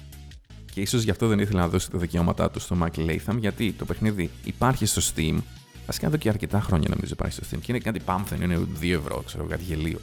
και 0.72 0.80
ίσως 0.80 1.02
γι' 1.02 1.10
αυτό 1.10 1.26
δεν 1.26 1.38
ήθελε 1.38 1.60
να 1.60 1.68
δώσει 1.68 1.90
τα 1.90 1.98
δικαιώματά 1.98 2.50
του 2.50 2.60
στο 2.60 2.76
Michael 2.82 3.06
Latham 3.06 3.36
γιατί 3.38 3.72
το 3.72 3.84
παιχνίδι 3.84 4.30
υπάρχει 4.44 4.86
στο 4.86 5.00
Steam. 5.14 5.38
Βασικά 5.86 6.06
εδώ 6.06 6.16
και 6.16 6.28
αρκετά 6.28 6.60
χρόνια 6.60 6.88
νομίζω 6.88 7.12
υπάρχει 7.12 7.34
στο 7.34 7.44
Steam 7.50 7.58
και 7.60 7.72
είναι 7.72 7.78
κάτι 7.78 8.00
πάμφθεν, 8.00 8.40
είναι 8.40 8.66
2 8.80 8.90
ευρώ, 8.90 9.22
ξέρω 9.26 9.44
κάτι 9.44 9.62
γελίο. 9.62 9.98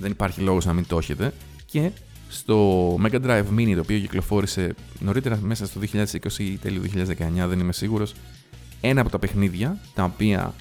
Δεν 0.00 0.10
υπάρχει 0.10 0.40
λόγος 0.40 0.64
να 0.64 0.72
μην 0.72 0.86
το 0.86 0.98
έχετε. 0.98 1.32
Και 1.64 1.90
στο 2.28 2.94
Mega 3.02 3.20
Drive 3.24 3.44
Mini 3.58 3.72
το 3.74 3.80
οποίο 3.80 3.98
κυκλοφόρησε 3.98 4.74
νωρίτερα 4.98 5.38
μέσα 5.42 5.66
στο 5.66 5.80
2020 5.92 6.38
ή 6.38 6.56
τέλειο 6.56 6.82
2019, 6.82 7.48
δεν 7.48 7.58
είμαι 7.58 7.72
σίγουρος, 7.72 8.14
ένα 8.80 9.00
από 9.00 9.10
τα 9.10 9.18
παιχνίδια 9.18 9.78
τα 9.94 10.04
οποία 10.04 10.54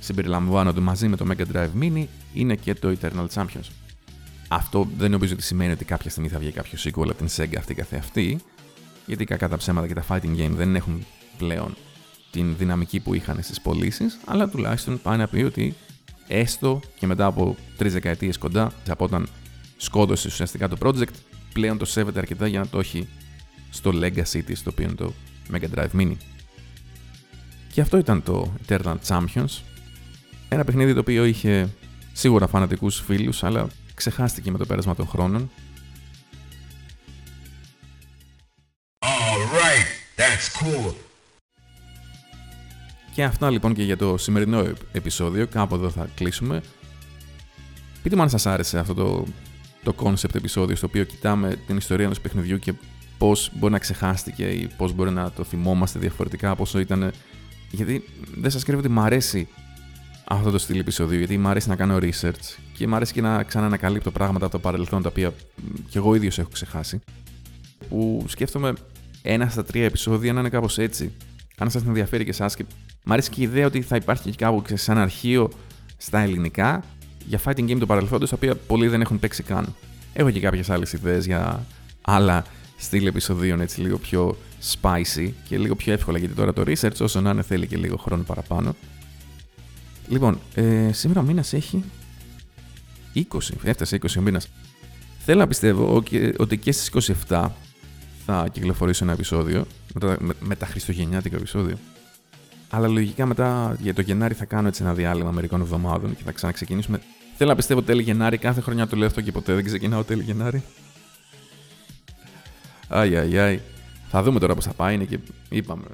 συμπεριλαμβάνονται 0.00 0.80
μαζί 0.80 1.08
με 1.08 1.16
το 1.16 1.26
Mega 1.28 1.56
Drive 1.56 1.82
Mini 1.82 2.04
είναι 2.34 2.54
και 2.54 2.74
το 2.74 2.96
Eternal 3.00 3.26
Champions. 3.34 3.68
Αυτό 4.48 4.88
δεν 4.98 5.10
νομίζω 5.10 5.32
ότι 5.32 5.42
σημαίνει 5.42 5.72
ότι 5.72 5.84
κάποια 5.84 6.10
στιγμή 6.10 6.28
θα 6.28 6.38
βγει 6.38 6.50
κάποιο 6.50 6.78
sequel 6.82 7.08
από 7.10 7.14
την 7.14 7.28
Sega 7.36 7.56
αυτή 7.58 7.74
καθεαυτή, 7.74 8.38
γιατί 9.06 9.24
κακά 9.24 9.48
τα 9.48 9.56
ψέματα 9.56 9.86
και 9.86 9.94
τα 9.94 10.04
fighting 10.08 10.36
game 10.36 10.50
δεν 10.50 10.76
έχουν 10.76 11.06
πλέον 11.38 11.76
την 12.30 12.56
δυναμική 12.56 13.00
που 13.00 13.14
είχαν 13.14 13.42
στις 13.42 13.60
πωλήσεις, 13.60 14.18
αλλά 14.24 14.48
τουλάχιστον 14.48 15.00
πάει 15.02 15.16
να 15.16 15.26
πει 15.28 15.42
ότι 15.42 15.74
έστω 16.28 16.80
και 16.98 17.06
μετά 17.06 17.26
από 17.26 17.56
τρεις 17.76 17.92
δεκαετίες 17.92 18.38
κοντά, 18.38 18.72
από 18.88 19.04
όταν 19.04 19.28
σκότωσε 19.76 20.28
ουσιαστικά 20.28 20.68
το 20.68 20.76
project, 20.82 21.14
πλέον 21.52 21.78
το 21.78 21.84
σέβεται 21.84 22.18
αρκετά 22.18 22.46
για 22.46 22.58
να 22.58 22.66
το 22.66 22.78
έχει 22.78 23.08
στο 23.70 23.90
legacy 23.94 24.44
της, 24.44 24.62
το 24.62 24.70
οποίο 24.72 24.84
είναι 24.84 24.94
το 24.94 25.12
Mega 25.52 25.78
Drive 25.78 26.00
Mini. 26.00 26.16
Και 27.72 27.80
αυτό 27.80 27.98
ήταν 27.98 28.22
το 28.22 28.52
Eternal 28.68 28.96
Champions. 29.06 29.60
Ένα 30.48 30.64
παιχνίδι 30.64 30.94
το 30.94 31.00
οποίο 31.00 31.24
είχε 31.24 31.68
σίγουρα 32.12 32.46
φανατικούς 32.46 33.00
φίλους, 33.00 33.44
αλλά 33.44 33.66
ξεχάστηκε 33.94 34.50
με 34.50 34.58
το 34.58 34.66
πέρασμα 34.66 34.94
των 34.94 35.06
χρόνων. 35.06 35.50
Και 43.14 43.24
αυτά 43.24 43.50
λοιπόν 43.50 43.74
και 43.74 43.82
για 43.82 43.96
το 43.96 44.16
σημερινό 44.16 44.64
επεισόδιο. 44.92 45.46
Κάπου 45.46 45.74
εδώ 45.74 45.90
θα 45.90 46.08
κλείσουμε. 46.14 46.62
Πείτε 48.02 48.16
μου 48.16 48.22
αν 48.22 48.28
σας 48.28 48.46
άρεσε 48.46 48.78
αυτό 48.78 48.94
το 48.94 49.26
το 49.86 49.94
concept 50.02 50.34
επεισόδιο 50.34 50.76
στο 50.76 50.86
οποίο 50.86 51.04
κοιτάμε 51.04 51.56
την 51.66 51.76
ιστορία 51.76 52.04
ενός 52.04 52.20
παιχνιδιού 52.20 52.58
και 52.58 52.72
πώς 53.18 53.50
μπορεί 53.54 53.72
να 53.72 53.78
ξεχάστηκε 53.78 54.44
ή 54.44 54.70
πώς 54.76 54.92
μπορεί 54.92 55.10
να 55.10 55.30
το 55.30 55.44
θυμόμαστε 55.44 55.98
διαφορετικά 55.98 56.50
από 56.50 56.62
όσο 56.62 56.78
ήταν. 56.78 57.12
Γιατί 57.70 58.04
δεν 58.36 58.50
σας 58.50 58.64
κρύβω 58.64 58.80
ότι 58.80 58.88
μου 58.88 59.00
αρέσει 59.00 59.48
αυτό 60.24 60.50
το 60.50 60.58
στυλ 60.58 60.78
επεισόδιο, 60.78 61.18
γιατί 61.18 61.38
μου 61.38 61.48
αρέσει 61.48 61.68
να 61.68 61.76
κάνω 61.76 61.98
research 62.00 62.56
και 62.72 62.86
μου 62.86 62.94
αρέσει 62.94 63.12
και 63.12 63.20
να 63.20 63.42
ξαναανακαλύπτω 63.42 64.10
πράγματα 64.10 64.44
από 64.44 64.54
το 64.54 64.60
παρελθόν 64.60 65.02
τα 65.02 65.08
οποία 65.08 65.32
κι 65.88 65.96
εγώ 65.96 66.14
ίδιος 66.14 66.38
έχω 66.38 66.48
ξεχάσει. 66.52 67.00
Που 67.88 68.24
σκέφτομαι 68.28 68.72
ένα 69.26 69.48
στα 69.48 69.64
τρία 69.64 69.84
επεισόδια 69.84 70.32
να 70.32 70.40
είναι 70.40 70.48
κάπως 70.48 70.78
έτσι. 70.78 71.12
Αν 71.58 71.70
σας 71.70 71.84
ενδιαφέρει 71.86 72.24
και 72.24 72.30
εσάς 72.30 72.56
και 72.56 72.64
μου 73.04 73.12
αρέσει 73.12 73.30
και 73.30 73.40
η 73.40 73.44
ιδέα 73.44 73.66
ότι 73.66 73.82
θα 73.82 73.96
υπάρχει 73.96 74.30
και 74.30 74.36
κάπου 74.36 74.62
σαν 74.74 74.98
αρχείο 74.98 75.50
στα 75.96 76.18
ελληνικά 76.18 76.84
για 77.26 77.40
fighting 77.44 77.70
game 77.70 77.78
του 77.78 77.86
παρελθόντος, 77.86 78.30
τα 78.30 78.36
οποία 78.36 78.54
πολλοί 78.54 78.88
δεν 78.88 79.00
έχουν 79.00 79.18
παίξει 79.18 79.42
καν. 79.42 79.74
Έχω 80.12 80.30
και 80.30 80.40
κάποιες 80.40 80.70
άλλες 80.70 80.92
ιδέες 80.92 81.26
για 81.26 81.66
άλλα 82.00 82.44
στυλ 82.76 83.06
επεισοδίων 83.06 83.60
έτσι 83.60 83.80
λίγο 83.80 83.98
πιο 83.98 84.36
spicy 84.72 85.30
και 85.48 85.58
λίγο 85.58 85.74
πιο 85.74 85.92
εύκολα 85.92 86.18
γιατί 86.18 86.34
τώρα 86.34 86.52
το 86.52 86.62
research 86.66 87.00
όσο 87.00 87.20
να 87.20 87.30
είναι 87.30 87.42
θέλει 87.42 87.66
και 87.66 87.76
λίγο 87.76 87.96
χρόνο 87.96 88.22
παραπάνω. 88.22 88.74
Λοιπόν, 90.08 90.38
ε, 90.54 90.92
σήμερα 90.92 91.20
ο 91.20 91.22
μήνας 91.22 91.52
έχει 91.52 91.84
20, 93.14 93.22
έφτασε 93.62 93.98
20 94.02 94.06
ο 94.18 94.20
μήνας. 94.20 94.48
Θέλω 95.18 95.38
να 95.38 95.46
πιστεύω 95.46 96.02
ότι 96.36 96.58
και 96.58 96.72
στις 96.72 97.16
27 97.28 97.48
θα 98.26 98.48
κυκλοφορήσω 98.52 99.04
ένα 99.04 99.12
επεισόδιο, 99.12 99.66
με, 100.00 100.16
με, 100.20 100.34
με 100.40 100.56
τα 100.56 100.66
χριστουγεννιάτικα 100.66 101.36
επεισόδιο. 101.36 101.76
Αλλά 102.70 102.88
λογικά 102.88 103.26
μετά 103.26 103.76
για 103.80 103.94
το 103.94 104.00
Γενάρη 104.00 104.34
θα 104.34 104.44
κάνω 104.44 104.68
έτσι 104.68 104.82
ένα 104.82 104.94
διάλειμμα 104.94 105.30
μερικών 105.30 105.60
εβδομάδων 105.60 106.16
και 106.16 106.22
θα 106.24 106.32
ξαναξεκινήσουμε. 106.32 107.00
Θέλω 107.36 107.50
να 107.50 107.56
πιστεύω 107.56 107.82
τέλη 107.82 108.02
Γενάρη, 108.02 108.38
κάθε 108.38 108.60
χρονιά 108.60 108.86
το 108.86 108.96
λέω 108.96 109.06
αυτό 109.06 109.20
και 109.20 109.32
ποτέ 109.32 109.54
δεν 109.54 109.64
ξεκινάω 109.64 110.04
τέλη 110.04 110.22
Γενάρη. 110.22 110.62
Αϊ, 112.88 113.16
αϊ, 113.16 113.38
αϊ. 113.38 113.60
Θα 114.08 114.22
δούμε 114.22 114.38
τώρα 114.38 114.54
πώς 114.54 114.64
θα 114.64 114.72
πάει. 114.72 114.94
Είναι 114.94 115.04
και 115.04 115.18
είπαμε. 115.48 115.84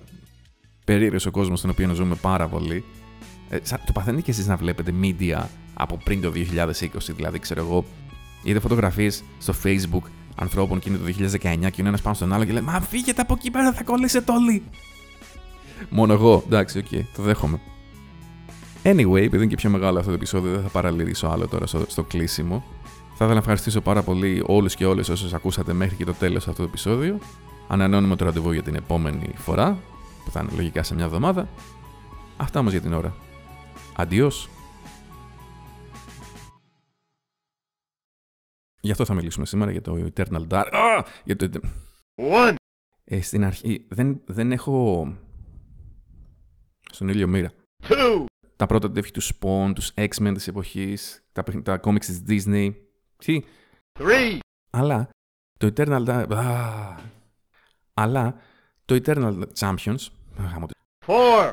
Περίεργος 0.84 1.26
ο 1.26 1.30
κόσμος 1.30 1.58
στον 1.58 1.70
οποίο 1.70 1.94
ζούμε 1.94 2.14
πάρα 2.14 2.48
πολύ. 2.48 2.84
Ε, 3.48 3.58
το 3.58 3.92
παθαίνετε 3.92 4.22
και 4.22 4.30
εσείς 4.30 4.46
να 4.46 4.56
βλέπετε 4.56 4.92
media 5.02 5.42
από 5.74 5.96
πριν 6.04 6.20
το 6.20 6.32
2020, 6.34 6.86
δηλαδή 7.16 7.38
ξέρω 7.38 7.60
εγώ. 7.60 7.84
Είδε 8.42 8.60
φωτογραφίες 8.60 9.24
στο 9.38 9.54
Facebook 9.64 10.02
ανθρώπων 10.34 10.78
και 10.78 10.88
είναι 10.88 10.98
το 10.98 11.04
2019 11.04 11.38
και 11.40 11.76
είναι 11.78 11.88
ένας 11.88 12.00
πάνω 12.02 12.14
στον 12.14 12.32
άλλο 12.32 12.44
και 12.44 12.52
λέει 12.52 12.62
Μα 12.62 12.80
φύγετε 12.80 13.20
από 13.20 13.34
εκεί 13.38 13.50
πέρα, 13.50 13.72
θα 13.72 13.82
κολλήσετε 13.82 14.32
όλοι. 14.32 14.62
Μόνο 15.90 16.12
εγώ. 16.12 16.42
Εντάξει, 16.46 16.78
ok, 16.78 16.86
okay, 16.90 17.02
το 17.16 17.22
δέχομαι. 17.22 17.60
Anyway, 18.82 19.16
επειδή 19.16 19.36
είναι 19.36 19.46
και 19.46 19.56
πιο 19.56 19.70
μεγάλο 19.70 19.98
αυτό 19.98 20.10
το 20.10 20.16
επεισόδιο, 20.16 20.50
δεν 20.52 20.62
θα 20.62 20.68
παραληρήσω 20.68 21.26
άλλο 21.26 21.48
τώρα 21.48 21.66
στο, 21.66 21.84
στο 21.88 22.02
κλείσιμο. 22.02 22.64
Θα 23.08 23.14
ήθελα 23.14 23.32
να 23.32 23.38
ευχαριστήσω 23.38 23.80
πάρα 23.80 24.02
πολύ 24.02 24.42
όλους 24.46 24.74
και 24.74 24.86
όλες 24.86 25.08
όσους 25.08 25.32
ακούσατε 25.32 25.72
μέχρι 25.72 25.96
και 25.96 26.04
το 26.04 26.14
τέλος 26.14 26.48
αυτού 26.48 26.62
του 26.62 26.68
επεισόδιο. 26.68 27.18
Ανανεώνουμε 27.68 28.16
το 28.16 28.24
ραντεβού 28.24 28.52
για 28.52 28.62
την 28.62 28.74
επόμενη 28.74 29.30
φορά, 29.36 29.78
που 30.24 30.30
θα 30.30 30.40
είναι 30.40 30.50
λογικά 30.56 30.82
σε 30.82 30.94
μια 30.94 31.04
εβδομάδα. 31.04 31.48
Αυτά 32.36 32.60
όμως 32.60 32.72
για 32.72 32.80
την 32.80 32.92
ώρα. 32.92 33.14
Αντιό. 33.96 34.30
Γι' 38.84 38.90
αυτό 38.90 39.04
θα 39.04 39.14
μιλήσουμε 39.14 39.46
σήμερα 39.46 39.70
για 39.70 39.80
το 39.80 40.10
Eternal 40.14 40.46
Dark. 40.48 40.72
Ah! 40.72 41.04
Για 41.24 41.36
το... 41.36 41.50
What? 42.14 42.54
Ε, 43.04 43.20
στην 43.20 43.44
αρχή 43.44 43.86
δεν, 43.88 44.20
δεν 44.24 44.52
έχω 44.52 45.06
στον 46.90 47.08
ήλιο 47.08 47.28
μοίρα. 47.28 47.52
Τα 48.56 48.66
πρώτα 48.66 48.90
τέτοια 48.90 49.12
του 49.12 49.22
Spawn, 49.22 49.72
τους 49.74 49.92
X-Men 49.94 50.32
της 50.34 50.48
εποχής, 50.48 51.24
τα, 51.32 51.42
τα 51.42 51.80
comics 51.82 52.04
της 52.04 52.22
Disney. 52.28 52.72
Τι; 53.16 53.40
Αλλά 54.70 55.10
το 55.58 55.72
Eternal... 55.76 56.26
αλλά 57.94 58.40
το 58.84 59.00
Eternal 59.04 59.42
Champions... 59.58 60.06
Four. 61.06 61.52